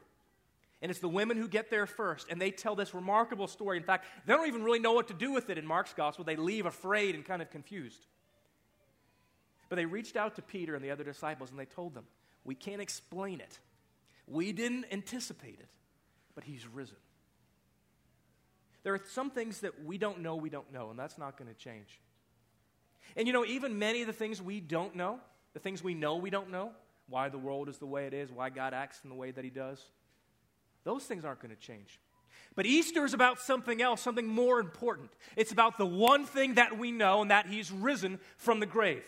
And 0.81 0.89
it's 0.89 0.99
the 0.99 1.07
women 1.07 1.37
who 1.37 1.47
get 1.47 1.69
there 1.69 1.85
first, 1.85 2.25
and 2.27 2.41
they 2.41 2.49
tell 2.49 2.73
this 2.73 2.95
remarkable 2.95 3.47
story. 3.47 3.77
In 3.77 3.83
fact, 3.83 4.07
they 4.25 4.33
don't 4.33 4.47
even 4.47 4.63
really 4.63 4.79
know 4.79 4.93
what 4.93 5.09
to 5.09 5.13
do 5.13 5.31
with 5.31 5.51
it 5.51 5.59
in 5.59 5.67
Mark's 5.67 5.93
gospel. 5.93 6.25
They 6.25 6.35
leave 6.35 6.65
afraid 6.65 7.13
and 7.13 7.23
kind 7.23 7.43
of 7.43 7.51
confused. 7.51 8.07
But 9.69 9.75
they 9.75 9.85
reached 9.85 10.15
out 10.15 10.35
to 10.37 10.41
Peter 10.41 10.73
and 10.73 10.83
the 10.83 10.89
other 10.89 11.03
disciples, 11.03 11.51
and 11.51 11.59
they 11.59 11.65
told 11.65 11.93
them, 11.93 12.05
We 12.43 12.55
can't 12.55 12.81
explain 12.81 13.39
it. 13.39 13.59
We 14.31 14.53
didn't 14.53 14.85
anticipate 14.91 15.59
it, 15.59 15.69
but 16.35 16.43
he's 16.43 16.65
risen. 16.67 16.97
There 18.83 18.93
are 18.93 19.01
some 19.09 19.29
things 19.29 19.59
that 19.59 19.83
we 19.83 19.97
don't 19.97 20.21
know, 20.21 20.35
we 20.35 20.49
don't 20.49 20.71
know, 20.73 20.89
and 20.89 20.97
that's 20.97 21.17
not 21.17 21.37
going 21.37 21.49
to 21.49 21.53
change. 21.53 21.99
And 23.15 23.27
you 23.27 23.33
know, 23.33 23.45
even 23.45 23.77
many 23.77 24.01
of 24.01 24.07
the 24.07 24.13
things 24.13 24.41
we 24.41 24.59
don't 24.59 24.95
know, 24.95 25.19
the 25.53 25.59
things 25.59 25.83
we 25.83 25.93
know 25.93 26.15
we 26.15 26.29
don't 26.29 26.49
know, 26.49 26.71
why 27.09 27.29
the 27.29 27.37
world 27.37 27.67
is 27.67 27.77
the 27.77 27.85
way 27.85 28.07
it 28.07 28.13
is, 28.13 28.31
why 28.31 28.49
God 28.49 28.73
acts 28.73 29.01
in 29.03 29.09
the 29.09 29.15
way 29.15 29.31
that 29.31 29.43
he 29.43 29.49
does, 29.49 29.83
those 30.83 31.03
things 31.03 31.25
aren't 31.25 31.41
going 31.41 31.53
to 31.53 31.61
change. 31.61 31.99
But 32.55 32.65
Easter 32.65 33.05
is 33.05 33.13
about 33.13 33.39
something 33.39 33.81
else, 33.81 34.01
something 34.01 34.27
more 34.27 34.59
important. 34.59 35.11
It's 35.35 35.51
about 35.51 35.77
the 35.77 35.85
one 35.85 36.25
thing 36.25 36.55
that 36.55 36.77
we 36.77 36.91
know, 36.91 37.21
and 37.21 37.31
that 37.31 37.47
he's 37.47 37.71
risen 37.71 38.19
from 38.37 38.59
the 38.59 38.65
grave. 38.65 39.03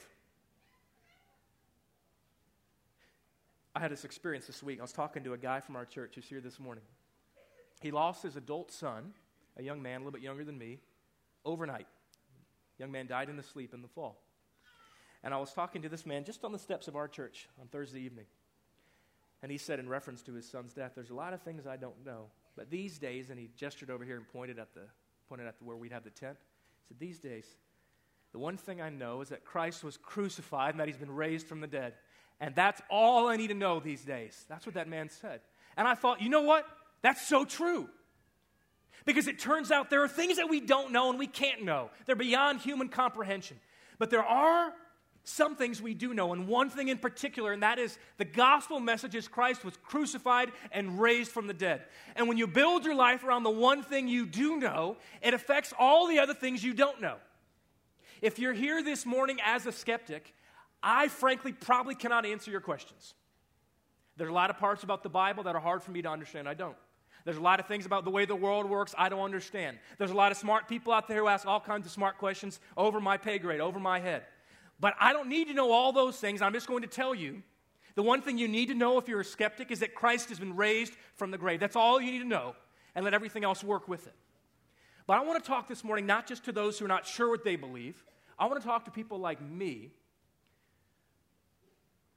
I 3.75 3.79
had 3.79 3.91
this 3.91 4.05
experience 4.05 4.45
this 4.45 4.61
week. 4.61 4.79
I 4.79 4.83
was 4.83 4.91
talking 4.91 5.23
to 5.23 5.33
a 5.33 5.37
guy 5.37 5.59
from 5.59 5.75
our 5.75 5.85
church 5.85 6.13
who's 6.15 6.25
here 6.25 6.41
this 6.41 6.59
morning. 6.59 6.83
He 7.81 7.91
lost 7.91 8.21
his 8.21 8.35
adult 8.35 8.71
son, 8.71 9.13
a 9.57 9.63
young 9.63 9.81
man, 9.81 9.95
a 9.95 9.99
little 9.99 10.11
bit 10.11 10.21
younger 10.21 10.43
than 10.43 10.57
me, 10.57 10.79
overnight. 11.43 11.87
Young 12.77 12.91
man 12.91 13.07
died 13.07 13.29
in 13.29 13.37
his 13.37 13.47
sleep 13.47 13.73
in 13.73 13.81
the 13.81 13.87
fall. 13.87 14.21
And 15.23 15.33
I 15.33 15.37
was 15.37 15.53
talking 15.53 15.81
to 15.81 15.89
this 15.89 16.05
man 16.05 16.23
just 16.23 16.43
on 16.43 16.51
the 16.51 16.59
steps 16.59 16.87
of 16.87 16.95
our 16.95 17.07
church 17.07 17.47
on 17.59 17.67
Thursday 17.67 18.01
evening. 18.01 18.25
And 19.41 19.51
he 19.51 19.57
said, 19.57 19.79
in 19.79 19.89
reference 19.89 20.21
to 20.23 20.33
his 20.33 20.47
son's 20.47 20.73
death, 20.73 20.91
there's 20.95 21.09
a 21.09 21.15
lot 21.15 21.33
of 21.33 21.41
things 21.41 21.65
I 21.65 21.77
don't 21.77 22.05
know. 22.05 22.27
But 22.55 22.69
these 22.69 22.99
days, 22.99 23.29
and 23.29 23.39
he 23.39 23.49
gestured 23.57 23.89
over 23.89 24.05
here 24.05 24.17
and 24.17 24.27
pointed 24.27 24.59
at 24.59 24.73
the 24.73 24.81
pointed 25.27 25.47
at 25.47 25.57
the, 25.57 25.65
where 25.65 25.75
we'd 25.75 25.91
have 25.91 26.03
the 26.03 26.11
tent. 26.11 26.37
He 26.79 26.87
said, 26.87 26.99
These 26.99 27.19
days, 27.19 27.45
the 28.33 28.39
one 28.39 28.57
thing 28.57 28.81
I 28.81 28.89
know 28.89 29.21
is 29.21 29.29
that 29.29 29.43
Christ 29.43 29.83
was 29.83 29.97
crucified 29.97 30.71
and 30.71 30.79
that 30.79 30.87
he's 30.87 30.97
been 30.97 31.13
raised 31.13 31.47
from 31.47 31.59
the 31.59 31.67
dead. 31.67 31.93
And 32.43 32.53
that's 32.53 32.81
all 32.89 33.29
I 33.29 33.37
need 33.37 33.47
to 33.47 33.53
know 33.53 33.79
these 33.79 34.03
days. 34.03 34.43
That's 34.49 34.65
what 34.65 34.75
that 34.75 34.89
man 34.89 35.07
said. 35.07 35.39
And 35.77 35.87
I 35.87 35.95
thought, 35.95 36.21
you 36.21 36.27
know 36.27 36.41
what? 36.41 36.67
That's 37.01 37.25
so 37.25 37.45
true. 37.45 37.87
Because 39.05 39.29
it 39.29 39.39
turns 39.39 39.71
out 39.71 39.89
there 39.89 40.03
are 40.03 40.09
things 40.09 40.35
that 40.35 40.49
we 40.49 40.59
don't 40.59 40.91
know 40.91 41.09
and 41.09 41.17
we 41.17 41.25
can't 41.25 41.63
know. 41.63 41.89
They're 42.05 42.17
beyond 42.17 42.59
human 42.59 42.89
comprehension. 42.89 43.61
But 43.97 44.09
there 44.09 44.25
are 44.25 44.73
some 45.23 45.55
things 45.55 45.81
we 45.81 45.93
do 45.93 46.13
know, 46.13 46.33
and 46.33 46.49
one 46.49 46.69
thing 46.69 46.89
in 46.89 46.97
particular, 46.97 47.53
and 47.53 47.63
that 47.63 47.79
is 47.79 47.97
the 48.17 48.25
gospel 48.25 48.81
message 48.81 49.15
is 49.15 49.29
Christ 49.29 49.63
was 49.63 49.77
crucified 49.77 50.51
and 50.73 50.99
raised 50.99 51.31
from 51.31 51.47
the 51.47 51.53
dead. 51.53 51.83
And 52.17 52.27
when 52.27 52.37
you 52.37 52.45
build 52.45 52.83
your 52.83 52.95
life 52.95 53.23
around 53.23 53.43
the 53.43 53.51
one 53.51 53.83
thing 53.83 54.09
you 54.09 54.25
do 54.25 54.57
know, 54.57 54.97
it 55.21 55.33
affects 55.33 55.73
all 55.79 56.07
the 56.07 56.19
other 56.19 56.33
things 56.33 56.61
you 56.61 56.73
don't 56.73 56.99
know. 56.99 57.15
If 58.21 58.37
you're 58.37 58.51
here 58.51 58.83
this 58.83 59.05
morning 59.05 59.37
as 59.45 59.65
a 59.65 59.71
skeptic, 59.71 60.33
I 60.83 61.07
frankly 61.07 61.53
probably 61.53 61.95
cannot 61.95 62.25
answer 62.25 62.51
your 62.51 62.61
questions. 62.61 63.15
There's 64.17 64.29
a 64.29 64.33
lot 64.33 64.49
of 64.49 64.57
parts 64.57 64.83
about 64.83 65.01
the 65.01 65.09
Bible 65.09 65.43
that 65.43 65.55
are 65.55 65.61
hard 65.61 65.81
for 65.81 65.91
me 65.91 66.01
to 66.01 66.09
understand. 66.09 66.47
I 66.47 66.53
don't. 66.53 66.75
There's 67.25 67.37
a 67.37 67.41
lot 67.41 67.61
of 67.61 67.67
things 67.67 67.85
about 67.85 68.03
the 68.03 68.11
way 68.11 68.25
the 68.25 68.35
world 68.35 68.69
works 68.69 68.93
I 68.97 69.07
don't 69.07 69.21
understand. 69.21 69.79
There's 69.97 70.11
a 70.11 70.15
lot 70.15 70.31
of 70.31 70.37
smart 70.37 70.67
people 70.67 70.91
out 70.91 71.07
there 71.07 71.19
who 71.19 71.27
ask 71.27 71.47
all 71.47 71.61
kinds 71.61 71.85
of 71.85 71.91
smart 71.91 72.17
questions 72.17 72.59
over 72.75 72.99
my 72.99 73.15
pay 73.15 73.39
grade, 73.39 73.61
over 73.61 73.79
my 73.79 73.99
head. 73.99 74.23
But 74.79 74.93
I 74.99 75.13
don't 75.13 75.29
need 75.29 75.47
to 75.47 75.53
know 75.53 75.71
all 75.71 75.93
those 75.93 76.17
things. 76.17 76.41
I'm 76.41 76.51
just 76.51 76.67
going 76.67 76.81
to 76.81 76.87
tell 76.87 77.15
you 77.15 77.41
the 77.95 78.03
one 78.03 78.21
thing 78.21 78.37
you 78.37 78.47
need 78.47 78.67
to 78.67 78.73
know 78.73 78.97
if 78.97 79.07
you're 79.07 79.21
a 79.21 79.25
skeptic 79.25 79.71
is 79.71 79.79
that 79.79 79.95
Christ 79.95 80.29
has 80.29 80.39
been 80.39 80.55
raised 80.55 80.93
from 81.15 81.31
the 81.31 81.37
grave. 81.37 81.59
That's 81.59 81.75
all 81.75 82.01
you 82.01 82.11
need 82.11 82.19
to 82.19 82.27
know, 82.27 82.55
and 82.95 83.05
let 83.05 83.13
everything 83.13 83.43
else 83.43 83.63
work 83.63 83.87
with 83.87 84.05
it. 84.07 84.15
But 85.05 85.17
I 85.17 85.21
want 85.21 85.41
to 85.41 85.47
talk 85.47 85.67
this 85.67 85.83
morning 85.83 86.05
not 86.05 86.27
just 86.27 86.45
to 86.45 86.51
those 86.51 86.79
who 86.79 86.85
are 86.85 86.89
not 86.89 87.05
sure 87.05 87.29
what 87.29 87.43
they 87.43 87.55
believe, 87.55 88.03
I 88.37 88.47
want 88.47 88.61
to 88.61 88.67
talk 88.67 88.85
to 88.85 88.91
people 88.91 89.19
like 89.19 89.41
me 89.41 89.91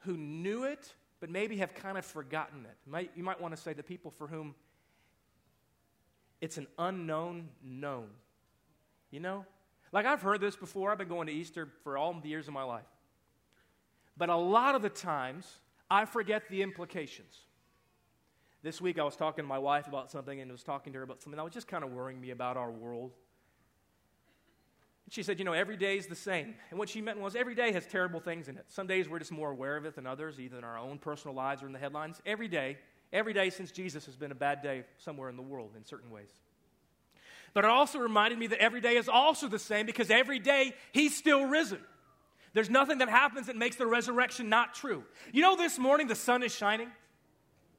who 0.07 0.17
knew 0.17 0.65
it, 0.65 0.95
but 1.21 1.29
maybe 1.29 1.59
have 1.59 1.75
kind 1.75 1.99
of 1.99 2.05
forgotten 2.05 2.65
it. 2.65 2.77
Might, 2.87 3.11
you 3.15 3.23
might 3.23 3.41
want 3.41 3.55
to 3.55 3.61
say 3.61 3.73
the 3.73 3.83
people 3.83 4.11
for 4.11 4.27
whom 4.27 4.55
it's 6.41 6.57
an 6.57 6.67
unknown 6.79 7.49
known. 7.63 8.09
You 9.11 9.21
know? 9.21 9.45
Like 9.93 10.07
I've 10.07 10.23
heard 10.23 10.41
this 10.41 10.57
before. 10.57 10.91
I've 10.91 10.99
been 10.99 11.09
going 11.09 11.27
to 11.27 11.33
Easter 11.33 11.69
for 11.83 11.99
all 11.99 12.15
the 12.15 12.29
years 12.29 12.49
of 12.49 12.55
my 12.55 12.63
life. 12.63 12.87
But 14.17 14.31
a 14.31 14.37
lot 14.37 14.75
of 14.75 14.83
the 14.83 14.89
times, 14.89 15.47
I 15.91 16.05
forget 16.05 16.49
the 16.49 16.63
implications. 16.63 17.35
This 18.63 18.81
week, 18.81 18.99
I 18.99 19.05
was 19.05 19.17
talking 19.17 19.45
to 19.45 19.49
my 19.49 19.59
wife 19.59 19.87
about 19.87 20.11
something 20.11 20.41
and 20.41 20.51
was 20.51 20.63
talking 20.63 20.93
to 20.93 20.99
her 20.99 21.03
about 21.03 21.23
something 21.23 21.37
that 21.37 21.45
was 21.45 21.53
just 21.53 21.69
kind 21.69 21.85
of 21.85 21.93
worrying 21.93 22.21
me 22.21 22.31
about 22.31 22.57
our 22.57 22.71
world. 22.71 23.13
She 25.11 25.23
said, 25.23 25.39
You 25.39 25.45
know, 25.45 25.53
every 25.53 25.77
day 25.77 25.97
is 25.97 26.07
the 26.07 26.17
same. 26.17 26.55
And 26.71 26.79
what 26.79 26.89
she 26.89 27.01
meant 27.01 27.19
was 27.19 27.37
every 27.37 27.55
day 27.55 27.73
has 27.73 27.87
terrible 27.87 28.21
things 28.21 28.49
in 28.49 28.57
it. 28.57 28.65
Some 28.69 28.87
days 28.87 29.09
we're 29.09 29.19
just 29.19 29.33
more 29.33 29.51
aware 29.51 29.77
of 29.77 29.85
it 29.85 29.95
than 29.95 30.07
others, 30.07 30.41
either 30.41 30.59
in 30.59 30.65
our 30.65 30.79
own 30.79 30.99
personal 30.99 31.35
lives 31.35 31.63
or 31.63 31.67
in 31.67 31.73
the 31.73 31.79
headlines. 31.79 32.21
Every 32.27 32.49
day, 32.49 32.79
every 33.13 33.33
day 33.33 33.51
since 33.51 33.71
Jesus 33.71 34.07
has 34.07 34.17
been 34.17 34.33
a 34.33 34.37
bad 34.37 34.63
day 34.63 34.85
somewhere 34.99 35.29
in 35.29 35.37
the 35.37 35.43
world 35.43 35.71
in 35.77 35.85
certain 35.85 36.11
ways. 36.11 36.31
But 37.55 37.65
it 37.65 37.71
also 37.71 37.99
reminded 37.99 38.39
me 38.39 38.49
that 38.49 38.61
every 38.61 38.81
day 38.81 38.97
is 38.97 39.09
also 39.09 39.49
the 39.49 39.59
same 39.59 39.87
because 39.87 40.11
every 40.11 40.39
day 40.39 40.75
he's 40.93 41.17
still 41.17 41.47
risen. 41.47 41.79
There's 42.53 42.69
nothing 42.69 42.99
that 42.99 43.09
happens 43.09 43.47
that 43.47 43.57
makes 43.57 43.77
the 43.77 43.87
resurrection 43.87 44.49
not 44.49 44.75
true. 44.75 45.05
You 45.33 45.43
know, 45.43 45.57
this 45.57 45.79
morning 45.79 46.07
the 46.07 46.15
sun 46.15 46.43
is 46.43 46.55
shining, 46.55 46.91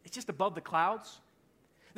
it's 0.04 0.16
just 0.16 0.30
above 0.30 0.56
the 0.56 0.62
clouds. 0.62 1.20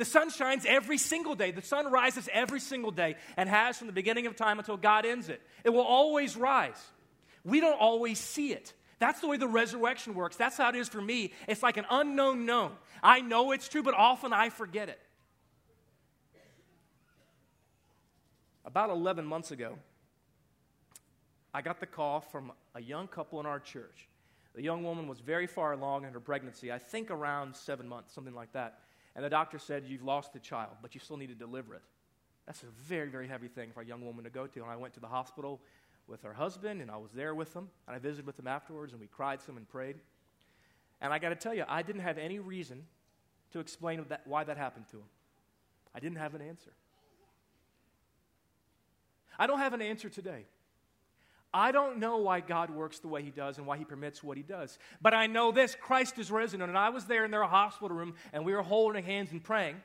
The 0.00 0.06
sun 0.06 0.30
shines 0.30 0.64
every 0.66 0.96
single 0.96 1.34
day. 1.34 1.50
The 1.50 1.60
sun 1.60 1.92
rises 1.92 2.26
every 2.32 2.58
single 2.58 2.90
day 2.90 3.16
and 3.36 3.50
has 3.50 3.76
from 3.76 3.86
the 3.86 3.92
beginning 3.92 4.26
of 4.26 4.34
time 4.34 4.58
until 4.58 4.78
God 4.78 5.04
ends 5.04 5.28
it. 5.28 5.42
It 5.62 5.68
will 5.68 5.82
always 5.82 6.38
rise. 6.38 6.82
We 7.44 7.60
don't 7.60 7.78
always 7.78 8.18
see 8.18 8.50
it. 8.50 8.72
That's 8.98 9.20
the 9.20 9.28
way 9.28 9.36
the 9.36 9.46
resurrection 9.46 10.14
works. 10.14 10.36
That's 10.36 10.56
how 10.56 10.70
it 10.70 10.74
is 10.74 10.88
for 10.88 11.02
me. 11.02 11.34
It's 11.46 11.62
like 11.62 11.76
an 11.76 11.84
unknown 11.90 12.46
known. 12.46 12.72
I 13.02 13.20
know 13.20 13.52
it's 13.52 13.68
true, 13.68 13.82
but 13.82 13.92
often 13.92 14.32
I 14.32 14.48
forget 14.48 14.88
it. 14.88 14.98
About 18.64 18.88
11 18.88 19.26
months 19.26 19.50
ago, 19.50 19.76
I 21.52 21.60
got 21.60 21.78
the 21.78 21.84
call 21.84 22.22
from 22.22 22.52
a 22.74 22.80
young 22.80 23.06
couple 23.06 23.38
in 23.38 23.44
our 23.44 23.60
church. 23.60 24.08
The 24.54 24.62
young 24.62 24.82
woman 24.82 25.08
was 25.08 25.20
very 25.20 25.46
far 25.46 25.74
along 25.74 26.06
in 26.06 26.14
her 26.14 26.20
pregnancy, 26.20 26.72
I 26.72 26.78
think 26.78 27.10
around 27.10 27.54
seven 27.54 27.86
months, 27.86 28.14
something 28.14 28.34
like 28.34 28.54
that. 28.54 28.78
And 29.14 29.24
the 29.24 29.30
doctor 29.30 29.58
said, 29.58 29.84
You've 29.86 30.04
lost 30.04 30.32
the 30.32 30.38
child, 30.38 30.72
but 30.82 30.94
you 30.94 31.00
still 31.00 31.16
need 31.16 31.28
to 31.28 31.34
deliver 31.34 31.74
it. 31.74 31.82
That's 32.46 32.62
a 32.62 32.66
very, 32.82 33.08
very 33.08 33.28
heavy 33.28 33.48
thing 33.48 33.70
for 33.72 33.80
a 33.80 33.84
young 33.84 34.04
woman 34.04 34.24
to 34.24 34.30
go 34.30 34.46
to. 34.46 34.62
And 34.62 34.70
I 34.70 34.76
went 34.76 34.94
to 34.94 35.00
the 35.00 35.06
hospital 35.06 35.60
with 36.06 36.22
her 36.22 36.32
husband, 36.32 36.80
and 36.80 36.90
I 36.90 36.96
was 36.96 37.12
there 37.12 37.34
with 37.34 37.54
them, 37.54 37.68
and 37.86 37.94
I 37.94 37.98
visited 37.98 38.26
with 38.26 38.36
them 38.36 38.46
afterwards, 38.46 38.92
and 38.92 39.00
we 39.00 39.06
cried 39.06 39.40
some 39.40 39.56
and 39.56 39.68
prayed. 39.68 39.96
And 41.00 41.12
I 41.12 41.18
got 41.18 41.30
to 41.30 41.36
tell 41.36 41.54
you, 41.54 41.64
I 41.68 41.82
didn't 41.82 42.02
have 42.02 42.18
any 42.18 42.38
reason 42.38 42.84
to 43.52 43.60
explain 43.60 44.04
that, 44.08 44.22
why 44.26 44.44
that 44.44 44.56
happened 44.56 44.88
to 44.88 44.96
him. 44.96 45.08
I 45.94 46.00
didn't 46.00 46.18
have 46.18 46.34
an 46.34 46.42
answer. 46.42 46.72
I 49.38 49.46
don't 49.46 49.58
have 49.58 49.72
an 49.72 49.82
answer 49.82 50.08
today. 50.08 50.44
I 51.52 51.72
don't 51.72 51.98
know 51.98 52.18
why 52.18 52.40
God 52.40 52.70
works 52.70 53.00
the 53.00 53.08
way 53.08 53.22
He 53.22 53.30
does 53.30 53.58
and 53.58 53.66
why 53.66 53.76
He 53.76 53.84
permits 53.84 54.22
what 54.22 54.36
He 54.36 54.42
does. 54.42 54.78
But 55.00 55.14
I 55.14 55.26
know 55.26 55.50
this 55.50 55.74
Christ 55.74 56.18
is 56.18 56.30
risen. 56.30 56.62
And 56.62 56.78
I 56.78 56.90
was 56.90 57.06
there 57.06 57.24
in 57.24 57.30
their 57.30 57.44
hospital 57.44 57.96
room 57.96 58.14
and 58.32 58.44
we 58.44 58.54
were 58.54 58.62
holding 58.62 59.04
hands 59.04 59.32
and 59.32 59.42
praying. 59.42 59.76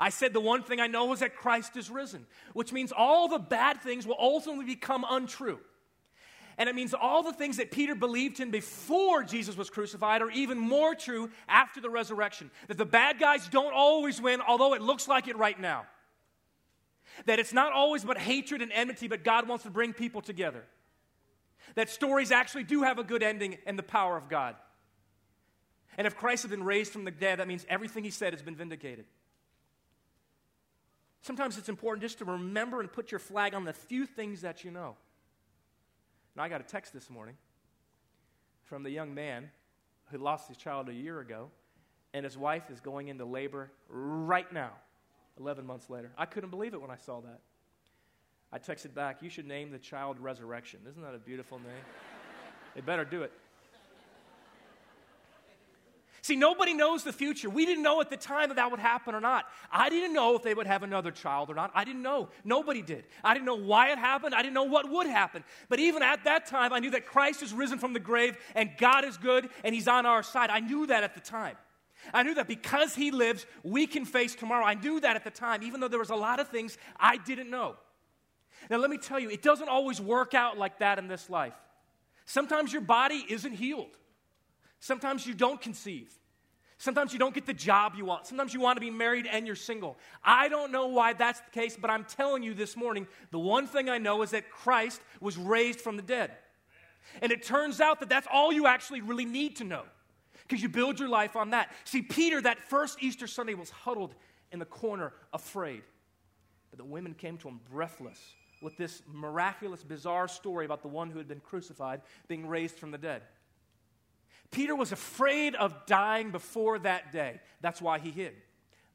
I 0.00 0.10
said 0.10 0.32
the 0.32 0.40
one 0.40 0.62
thing 0.62 0.78
I 0.78 0.86
know 0.86 1.12
is 1.12 1.20
that 1.20 1.34
Christ 1.34 1.76
is 1.76 1.90
risen, 1.90 2.24
which 2.52 2.72
means 2.72 2.92
all 2.96 3.26
the 3.26 3.38
bad 3.38 3.82
things 3.82 4.06
will 4.06 4.16
ultimately 4.18 4.66
become 4.66 5.04
untrue. 5.08 5.58
And 6.56 6.68
it 6.68 6.74
means 6.74 6.92
all 6.92 7.22
the 7.22 7.32
things 7.32 7.56
that 7.56 7.70
Peter 7.70 7.94
believed 7.94 8.40
in 8.40 8.50
before 8.50 9.22
Jesus 9.22 9.56
was 9.56 9.70
crucified 9.70 10.22
are 10.22 10.30
even 10.30 10.58
more 10.58 10.94
true 10.94 11.30
after 11.48 11.80
the 11.80 11.90
resurrection. 11.90 12.50
That 12.66 12.78
the 12.78 12.84
bad 12.84 13.18
guys 13.18 13.48
don't 13.48 13.72
always 13.72 14.20
win, 14.20 14.40
although 14.40 14.74
it 14.74 14.82
looks 14.82 15.06
like 15.06 15.28
it 15.28 15.36
right 15.36 15.58
now. 15.58 15.86
That 17.26 17.38
it's 17.38 17.52
not 17.52 17.72
always 17.72 18.04
but 18.04 18.18
hatred 18.18 18.62
and 18.62 18.72
enmity, 18.72 19.08
but 19.08 19.24
God 19.24 19.48
wants 19.48 19.64
to 19.64 19.70
bring 19.70 19.92
people 19.92 20.20
together. 20.20 20.64
That 21.74 21.90
stories 21.90 22.32
actually 22.32 22.64
do 22.64 22.82
have 22.82 22.98
a 22.98 23.04
good 23.04 23.22
ending 23.22 23.58
and 23.66 23.78
the 23.78 23.82
power 23.82 24.16
of 24.16 24.28
God. 24.28 24.56
And 25.96 26.06
if 26.06 26.16
Christ 26.16 26.44
has 26.44 26.50
been 26.50 26.64
raised 26.64 26.92
from 26.92 27.04
the 27.04 27.10
dead, 27.10 27.40
that 27.40 27.48
means 27.48 27.66
everything 27.68 28.04
he 28.04 28.10
said 28.10 28.32
has 28.32 28.42
been 28.42 28.54
vindicated. 28.54 29.04
Sometimes 31.22 31.58
it's 31.58 31.68
important 31.68 32.02
just 32.02 32.18
to 32.18 32.24
remember 32.24 32.80
and 32.80 32.90
put 32.90 33.10
your 33.10 33.18
flag 33.18 33.54
on 33.54 33.64
the 33.64 33.72
few 33.72 34.06
things 34.06 34.42
that 34.42 34.64
you 34.64 34.70
know. 34.70 34.96
And 36.34 36.42
I 36.42 36.48
got 36.48 36.60
a 36.60 36.64
text 36.64 36.92
this 36.92 37.10
morning 37.10 37.36
from 38.64 38.84
the 38.84 38.90
young 38.90 39.14
man 39.14 39.50
who 40.10 40.18
lost 40.18 40.48
his 40.48 40.56
child 40.56 40.88
a 40.88 40.94
year 40.94 41.20
ago, 41.20 41.50
and 42.14 42.24
his 42.24 42.38
wife 42.38 42.70
is 42.70 42.80
going 42.80 43.08
into 43.08 43.24
labor 43.24 43.70
right 43.88 44.50
now, 44.52 44.70
11 45.38 45.66
months 45.66 45.88
later. 45.90 46.10
I 46.16 46.26
couldn't 46.26 46.50
believe 46.50 46.74
it 46.74 46.80
when 46.80 46.90
I 46.90 46.96
saw 46.96 47.20
that. 47.20 47.40
I 48.52 48.58
texted 48.58 48.94
back, 48.94 49.22
You 49.22 49.30
should 49.30 49.46
name 49.46 49.70
the 49.70 49.78
child 49.78 50.18
Resurrection. 50.18 50.80
Isn't 50.88 51.02
that 51.02 51.14
a 51.14 51.18
beautiful 51.18 51.58
name? 51.58 51.84
they 52.74 52.80
better 52.80 53.04
do 53.04 53.22
it. 53.22 53.32
See, 56.22 56.36
nobody 56.36 56.74
knows 56.74 57.04
the 57.04 57.12
future. 57.12 57.48
We 57.48 57.64
didn't 57.64 57.82
know 57.82 58.00
at 58.00 58.10
the 58.10 58.16
time 58.16 58.48
that 58.48 58.56
that 58.56 58.70
would 58.70 58.80
happen 58.80 59.14
or 59.14 59.20
not. 59.20 59.46
I 59.70 59.88
didn't 59.88 60.12
know 60.12 60.36
if 60.36 60.42
they 60.42 60.52
would 60.52 60.66
have 60.66 60.82
another 60.82 61.10
child 61.10 61.48
or 61.48 61.54
not. 61.54 61.70
I 61.74 61.84
didn't 61.84 62.02
know. 62.02 62.28
Nobody 62.44 62.82
did. 62.82 63.04
I 63.22 63.34
didn't 63.34 63.46
know 63.46 63.54
why 63.54 63.92
it 63.92 63.98
happened. 63.98 64.34
I 64.34 64.42
didn't 64.42 64.54
know 64.54 64.64
what 64.64 64.90
would 64.90 65.06
happen. 65.06 65.44
But 65.68 65.78
even 65.78 66.02
at 66.02 66.24
that 66.24 66.46
time, 66.46 66.72
I 66.72 66.80
knew 66.80 66.90
that 66.90 67.06
Christ 67.06 67.42
is 67.42 67.54
risen 67.54 67.78
from 67.78 67.92
the 67.92 68.00
grave 68.00 68.36
and 68.54 68.70
God 68.78 69.04
is 69.04 69.16
good 69.16 69.48
and 69.64 69.74
He's 69.74 69.88
on 69.88 70.06
our 70.06 70.22
side. 70.22 70.50
I 70.50 70.60
knew 70.60 70.86
that 70.88 71.04
at 71.04 71.14
the 71.14 71.20
time. 71.20 71.56
I 72.12 72.22
knew 72.22 72.34
that 72.34 72.48
because 72.48 72.94
He 72.94 73.10
lives, 73.10 73.46
we 73.62 73.86
can 73.86 74.04
face 74.04 74.34
tomorrow. 74.34 74.64
I 74.64 74.74
knew 74.74 75.00
that 75.00 75.16
at 75.16 75.24
the 75.24 75.30
time, 75.30 75.62
even 75.62 75.80
though 75.80 75.88
there 75.88 75.98
was 75.98 76.10
a 76.10 76.16
lot 76.16 76.40
of 76.40 76.48
things 76.48 76.78
I 76.98 77.16
didn't 77.16 77.50
know. 77.50 77.76
Now, 78.70 78.78
let 78.78 78.90
me 78.90 78.98
tell 78.98 79.18
you, 79.18 79.30
it 79.30 79.42
doesn't 79.42 79.68
always 79.68 80.00
work 80.00 80.34
out 80.34 80.58
like 80.58 80.78
that 80.80 80.98
in 80.98 81.08
this 81.08 81.30
life. 81.30 81.54
Sometimes 82.24 82.72
your 82.72 82.82
body 82.82 83.24
isn't 83.28 83.52
healed. 83.52 83.96
Sometimes 84.80 85.26
you 85.26 85.34
don't 85.34 85.60
conceive. 85.60 86.12
Sometimes 86.76 87.12
you 87.12 87.18
don't 87.18 87.34
get 87.34 87.46
the 87.46 87.54
job 87.54 87.94
you 87.96 88.04
want. 88.04 88.26
Sometimes 88.26 88.54
you 88.54 88.60
want 88.60 88.76
to 88.76 88.80
be 88.80 88.90
married 88.90 89.26
and 89.26 89.46
you're 89.46 89.56
single. 89.56 89.98
I 90.22 90.48
don't 90.48 90.70
know 90.70 90.86
why 90.86 91.12
that's 91.12 91.40
the 91.40 91.50
case, 91.50 91.76
but 91.80 91.90
I'm 91.90 92.04
telling 92.04 92.44
you 92.44 92.54
this 92.54 92.76
morning 92.76 93.08
the 93.32 93.38
one 93.38 93.66
thing 93.66 93.88
I 93.88 93.98
know 93.98 94.22
is 94.22 94.30
that 94.30 94.50
Christ 94.50 95.00
was 95.20 95.36
raised 95.36 95.80
from 95.80 95.96
the 95.96 96.02
dead. 96.02 96.30
And 97.20 97.32
it 97.32 97.42
turns 97.42 97.80
out 97.80 97.98
that 98.00 98.08
that's 98.08 98.28
all 98.32 98.52
you 98.52 98.66
actually 98.66 99.00
really 99.00 99.24
need 99.24 99.56
to 99.56 99.64
know 99.64 99.84
because 100.48 100.62
you 100.62 100.68
build 100.68 100.98
your 100.98 101.08
life 101.08 101.36
on 101.36 101.50
that. 101.50 101.70
See, 101.84 102.02
Peter, 102.02 102.40
that 102.40 102.58
first 102.58 103.02
Easter 103.02 103.26
Sunday, 103.26 103.54
was 103.54 103.70
huddled 103.70 104.14
in 104.50 104.58
the 104.58 104.64
corner, 104.64 105.12
afraid. 105.32 105.82
But 106.70 106.78
the 106.78 106.84
women 106.84 107.14
came 107.14 107.36
to 107.38 107.48
him 107.48 107.60
breathless 107.70 108.18
with 108.62 108.76
this 108.76 109.02
miraculous, 109.06 109.82
bizarre 109.82 110.26
story 110.26 110.64
about 110.64 110.82
the 110.82 110.88
one 110.88 111.10
who 111.10 111.18
had 111.18 111.28
been 111.28 111.40
crucified 111.40 112.00
being 112.26 112.46
raised 112.46 112.76
from 112.76 112.90
the 112.90 112.98
dead. 112.98 113.22
Peter 114.50 114.74
was 114.74 114.92
afraid 114.92 115.54
of 115.54 115.74
dying 115.86 116.30
before 116.30 116.78
that 116.78 117.12
day. 117.12 117.40
That's 117.60 117.82
why 117.82 117.98
he 117.98 118.10
hid. 118.10 118.34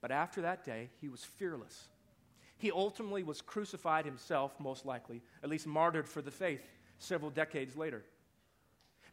But 0.02 0.12
after 0.12 0.42
that 0.42 0.66
day, 0.66 0.90
he 1.00 1.08
was 1.08 1.24
fearless. 1.24 1.88
He 2.58 2.72
ultimately 2.72 3.24
was 3.24 3.42
crucified 3.42 4.06
himself, 4.06 4.60
most 4.60 4.86
likely, 4.86 5.22
at 5.44 5.50
least 5.50 5.68
martyred 5.68 6.10
for 6.10 6.22
the 6.22 6.32
faith 6.32 6.62
several 6.98 7.30
decades 7.30 7.76
later. 7.76 8.04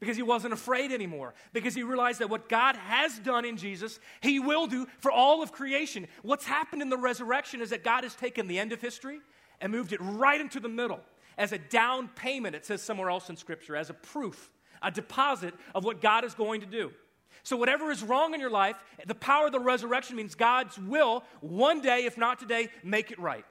Because 0.01 0.17
he 0.17 0.23
wasn't 0.23 0.55
afraid 0.55 0.93
anymore. 0.93 1.35
Because 1.53 1.75
he 1.75 1.83
realized 1.83 2.21
that 2.21 2.31
what 2.31 2.49
God 2.49 2.75
has 2.75 3.19
done 3.19 3.45
in 3.45 3.57
Jesus, 3.57 4.01
he 4.23 4.41
will 4.41 4.67
do 4.67 4.87
for 4.99 5.13
all 5.13 5.43
of 5.43 5.53
creation. 5.53 6.09
What's 6.23 6.47
happened 6.47 6.83
in 6.83 6.89
the 6.89 6.97
resurrection 6.97 7.61
is 7.61 7.71
that 7.71 7.85
God 7.85 8.05
has 8.05 8.15
taken 8.15 8.49
the 8.49 8.59
end 8.59 8.73
of 8.73 8.81
history 8.81 9.21
and 9.61 9.71
moved 9.71 9.93
it 9.93 10.01
right 10.01 10.41
into 10.41 10.59
the 10.59 10.71
middle 10.71 11.01
as 11.37 11.53
a 11.53 11.59
down 11.59 12.09
payment, 12.09 12.55
it 12.55 12.67
says 12.67 12.83
somewhere 12.83 13.09
else 13.09 13.31
in 13.31 13.37
Scripture, 13.37 13.77
as 13.77 13.89
a 13.91 13.95
proof 13.95 14.51
a 14.83 14.91
deposit 14.91 15.55
of 15.75 15.85
what 15.85 16.01
God 16.01 16.25
is 16.25 16.35
going 16.35 16.61
to 16.61 16.67
do. 16.67 16.91
So, 17.43 17.57
whatever 17.57 17.91
is 17.91 18.03
wrong 18.03 18.35
in 18.35 18.41
your 18.41 18.51
life, 18.51 18.77
the 19.07 19.15
power 19.15 19.47
of 19.47 19.53
the 19.53 19.61
resurrection 19.61 20.17
means 20.17 20.35
God's 20.35 20.79
will, 20.79 21.25
one 21.41 21.81
day, 21.81 22.05
if 22.05 22.19
not 22.19 22.39
today, 22.39 22.69
make 22.83 23.11
it 23.11 23.19
right. 23.19 23.45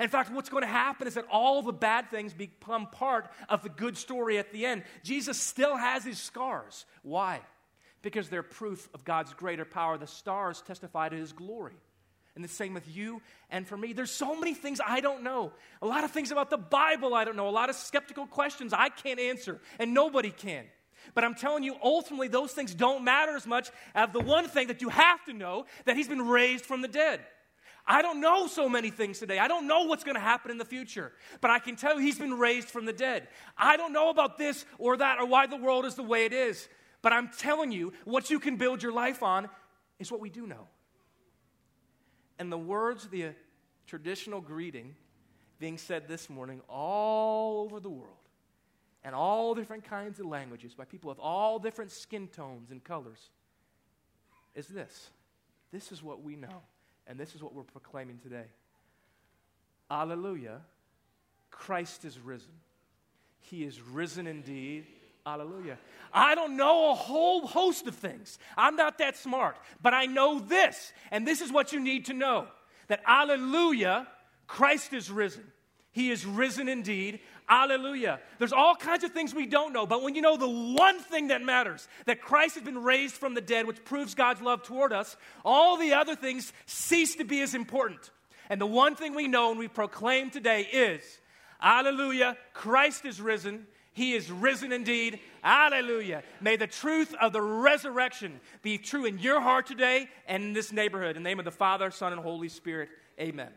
In 0.00 0.08
fact, 0.08 0.32
what's 0.32 0.48
going 0.48 0.62
to 0.62 0.68
happen 0.68 1.06
is 1.06 1.14
that 1.14 1.26
all 1.30 1.62
the 1.62 1.72
bad 1.72 2.10
things 2.10 2.32
become 2.32 2.86
part 2.86 3.30
of 3.48 3.62
the 3.62 3.68
good 3.68 3.96
story 3.96 4.38
at 4.38 4.52
the 4.52 4.66
end. 4.66 4.84
Jesus 5.02 5.38
still 5.38 5.76
has 5.76 6.04
his 6.04 6.18
scars. 6.18 6.86
Why? 7.02 7.40
Because 8.02 8.28
they're 8.28 8.42
proof 8.42 8.88
of 8.94 9.04
God's 9.04 9.32
greater 9.34 9.64
power. 9.64 9.98
The 9.98 10.06
stars 10.06 10.62
testify 10.66 11.08
to 11.08 11.16
his 11.16 11.32
glory. 11.32 11.74
And 12.34 12.42
the 12.42 12.48
same 12.48 12.72
with 12.72 12.88
you 12.88 13.20
and 13.50 13.66
for 13.66 13.76
me. 13.76 13.92
There's 13.92 14.10
so 14.10 14.38
many 14.38 14.54
things 14.54 14.80
I 14.84 15.00
don't 15.00 15.22
know. 15.22 15.52
A 15.82 15.86
lot 15.86 16.02
of 16.04 16.12
things 16.12 16.30
about 16.30 16.48
the 16.48 16.56
Bible 16.56 17.14
I 17.14 17.24
don't 17.24 17.36
know. 17.36 17.48
A 17.48 17.50
lot 17.50 17.68
of 17.68 17.76
skeptical 17.76 18.26
questions 18.26 18.72
I 18.72 18.88
can't 18.88 19.20
answer, 19.20 19.60
and 19.78 19.92
nobody 19.92 20.30
can. 20.30 20.64
But 21.14 21.24
I'm 21.24 21.34
telling 21.34 21.62
you, 21.62 21.76
ultimately, 21.82 22.28
those 22.28 22.52
things 22.52 22.74
don't 22.74 23.04
matter 23.04 23.36
as 23.36 23.46
much 23.46 23.70
as 23.94 24.10
the 24.12 24.20
one 24.20 24.48
thing 24.48 24.68
that 24.68 24.80
you 24.80 24.88
have 24.88 25.22
to 25.26 25.32
know 25.32 25.66
that 25.84 25.96
He's 25.96 26.08
been 26.08 26.26
raised 26.26 26.64
from 26.64 26.80
the 26.80 26.88
dead. 26.88 27.20
I 27.86 28.00
don't 28.02 28.20
know 28.20 28.46
so 28.46 28.68
many 28.68 28.90
things 28.90 29.18
today. 29.18 29.38
I 29.38 29.48
don't 29.48 29.66
know 29.66 29.84
what's 29.84 30.04
going 30.04 30.14
to 30.14 30.20
happen 30.20 30.50
in 30.50 30.58
the 30.58 30.64
future. 30.64 31.12
But 31.40 31.50
I 31.50 31.58
can 31.58 31.76
tell 31.76 31.96
you, 31.96 32.00
He's 32.00 32.18
been 32.18 32.34
raised 32.34 32.68
from 32.68 32.84
the 32.84 32.92
dead. 32.92 33.28
I 33.56 33.76
don't 33.76 33.92
know 33.92 34.10
about 34.10 34.38
this 34.38 34.64
or 34.78 34.96
that 34.96 35.18
or 35.18 35.26
why 35.26 35.46
the 35.46 35.56
world 35.56 35.84
is 35.84 35.94
the 35.94 36.02
way 36.02 36.24
it 36.24 36.32
is. 36.32 36.68
But 37.02 37.12
I'm 37.12 37.28
telling 37.36 37.72
you, 37.72 37.92
what 38.04 38.30
you 38.30 38.38
can 38.38 38.56
build 38.56 38.82
your 38.82 38.92
life 38.92 39.22
on 39.22 39.48
is 39.98 40.12
what 40.12 40.20
we 40.20 40.30
do 40.30 40.46
know. 40.46 40.68
And 42.38 42.50
the 42.50 42.58
words, 42.58 43.08
the 43.08 43.24
uh, 43.26 43.30
traditional 43.86 44.40
greeting 44.40 44.94
being 45.58 45.78
said 45.78 46.08
this 46.08 46.30
morning 46.30 46.60
all 46.68 47.62
over 47.64 47.78
the 47.78 47.90
world 47.90 48.16
and 49.04 49.14
all 49.14 49.54
different 49.54 49.84
kinds 49.84 50.18
of 50.20 50.26
languages 50.26 50.74
by 50.74 50.84
people 50.84 51.10
of 51.10 51.18
all 51.18 51.58
different 51.58 51.90
skin 51.90 52.28
tones 52.28 52.70
and 52.70 52.82
colors 52.82 53.30
is 54.54 54.66
this. 54.66 55.10
This 55.72 55.92
is 55.92 56.02
what 56.02 56.22
we 56.22 56.36
know, 56.36 56.62
and 57.06 57.18
this 57.18 57.34
is 57.34 57.42
what 57.42 57.54
we're 57.54 57.62
proclaiming 57.62 58.18
today. 58.18 58.46
Alleluia, 59.90 60.60
Christ 61.50 62.04
is 62.04 62.18
risen. 62.18 62.52
He 63.40 63.64
is 63.64 63.80
risen 63.80 64.26
indeed. 64.26 64.86
Hallelujah. 65.24 65.78
I 66.12 66.34
don't 66.34 66.56
know 66.56 66.90
a 66.90 66.94
whole 66.94 67.46
host 67.46 67.86
of 67.86 67.94
things. 67.94 68.38
I'm 68.56 68.76
not 68.76 68.98
that 68.98 69.16
smart, 69.16 69.56
but 69.80 69.94
I 69.94 70.06
know 70.06 70.40
this, 70.40 70.92
and 71.10 71.26
this 71.26 71.40
is 71.40 71.52
what 71.52 71.72
you 71.72 71.80
need 71.80 72.06
to 72.06 72.14
know 72.14 72.46
that 72.88 73.00
Hallelujah, 73.04 74.08
Christ 74.46 74.92
is 74.92 75.10
risen. 75.10 75.44
He 75.92 76.10
is 76.10 76.26
risen 76.26 76.68
indeed. 76.68 77.20
Hallelujah. 77.52 78.18
There's 78.38 78.54
all 78.54 78.74
kinds 78.74 79.04
of 79.04 79.10
things 79.10 79.34
we 79.34 79.44
don't 79.44 79.74
know, 79.74 79.84
but 79.84 80.02
when 80.02 80.14
you 80.14 80.22
know 80.22 80.38
the 80.38 80.48
one 80.48 80.98
thing 80.98 81.28
that 81.28 81.42
matters, 81.42 81.86
that 82.06 82.22
Christ 82.22 82.54
has 82.54 82.64
been 82.64 82.82
raised 82.82 83.14
from 83.16 83.34
the 83.34 83.42
dead, 83.42 83.66
which 83.66 83.84
proves 83.84 84.14
God's 84.14 84.40
love 84.40 84.62
toward 84.62 84.90
us, 84.90 85.18
all 85.44 85.76
the 85.76 85.92
other 85.92 86.16
things 86.16 86.50
cease 86.64 87.14
to 87.16 87.24
be 87.24 87.42
as 87.42 87.54
important. 87.54 88.10
And 88.48 88.58
the 88.58 88.64
one 88.64 88.96
thing 88.96 89.14
we 89.14 89.28
know 89.28 89.50
and 89.50 89.58
we 89.58 89.68
proclaim 89.68 90.30
today 90.30 90.62
is 90.62 91.02
Hallelujah, 91.58 92.38
Christ 92.54 93.04
is 93.04 93.20
risen. 93.20 93.66
He 93.92 94.14
is 94.14 94.30
risen 94.30 94.72
indeed. 94.72 95.20
Hallelujah. 95.42 96.22
May 96.40 96.56
the 96.56 96.66
truth 96.66 97.14
of 97.20 97.34
the 97.34 97.42
resurrection 97.42 98.40
be 98.62 98.78
true 98.78 99.04
in 99.04 99.18
your 99.18 99.42
heart 99.42 99.66
today 99.66 100.08
and 100.26 100.42
in 100.42 100.52
this 100.54 100.72
neighborhood. 100.72 101.18
In 101.18 101.22
the 101.22 101.28
name 101.28 101.38
of 101.38 101.44
the 101.44 101.50
Father, 101.50 101.90
Son, 101.90 102.14
and 102.14 102.22
Holy 102.22 102.48
Spirit. 102.48 102.88
Amen. 103.20 103.50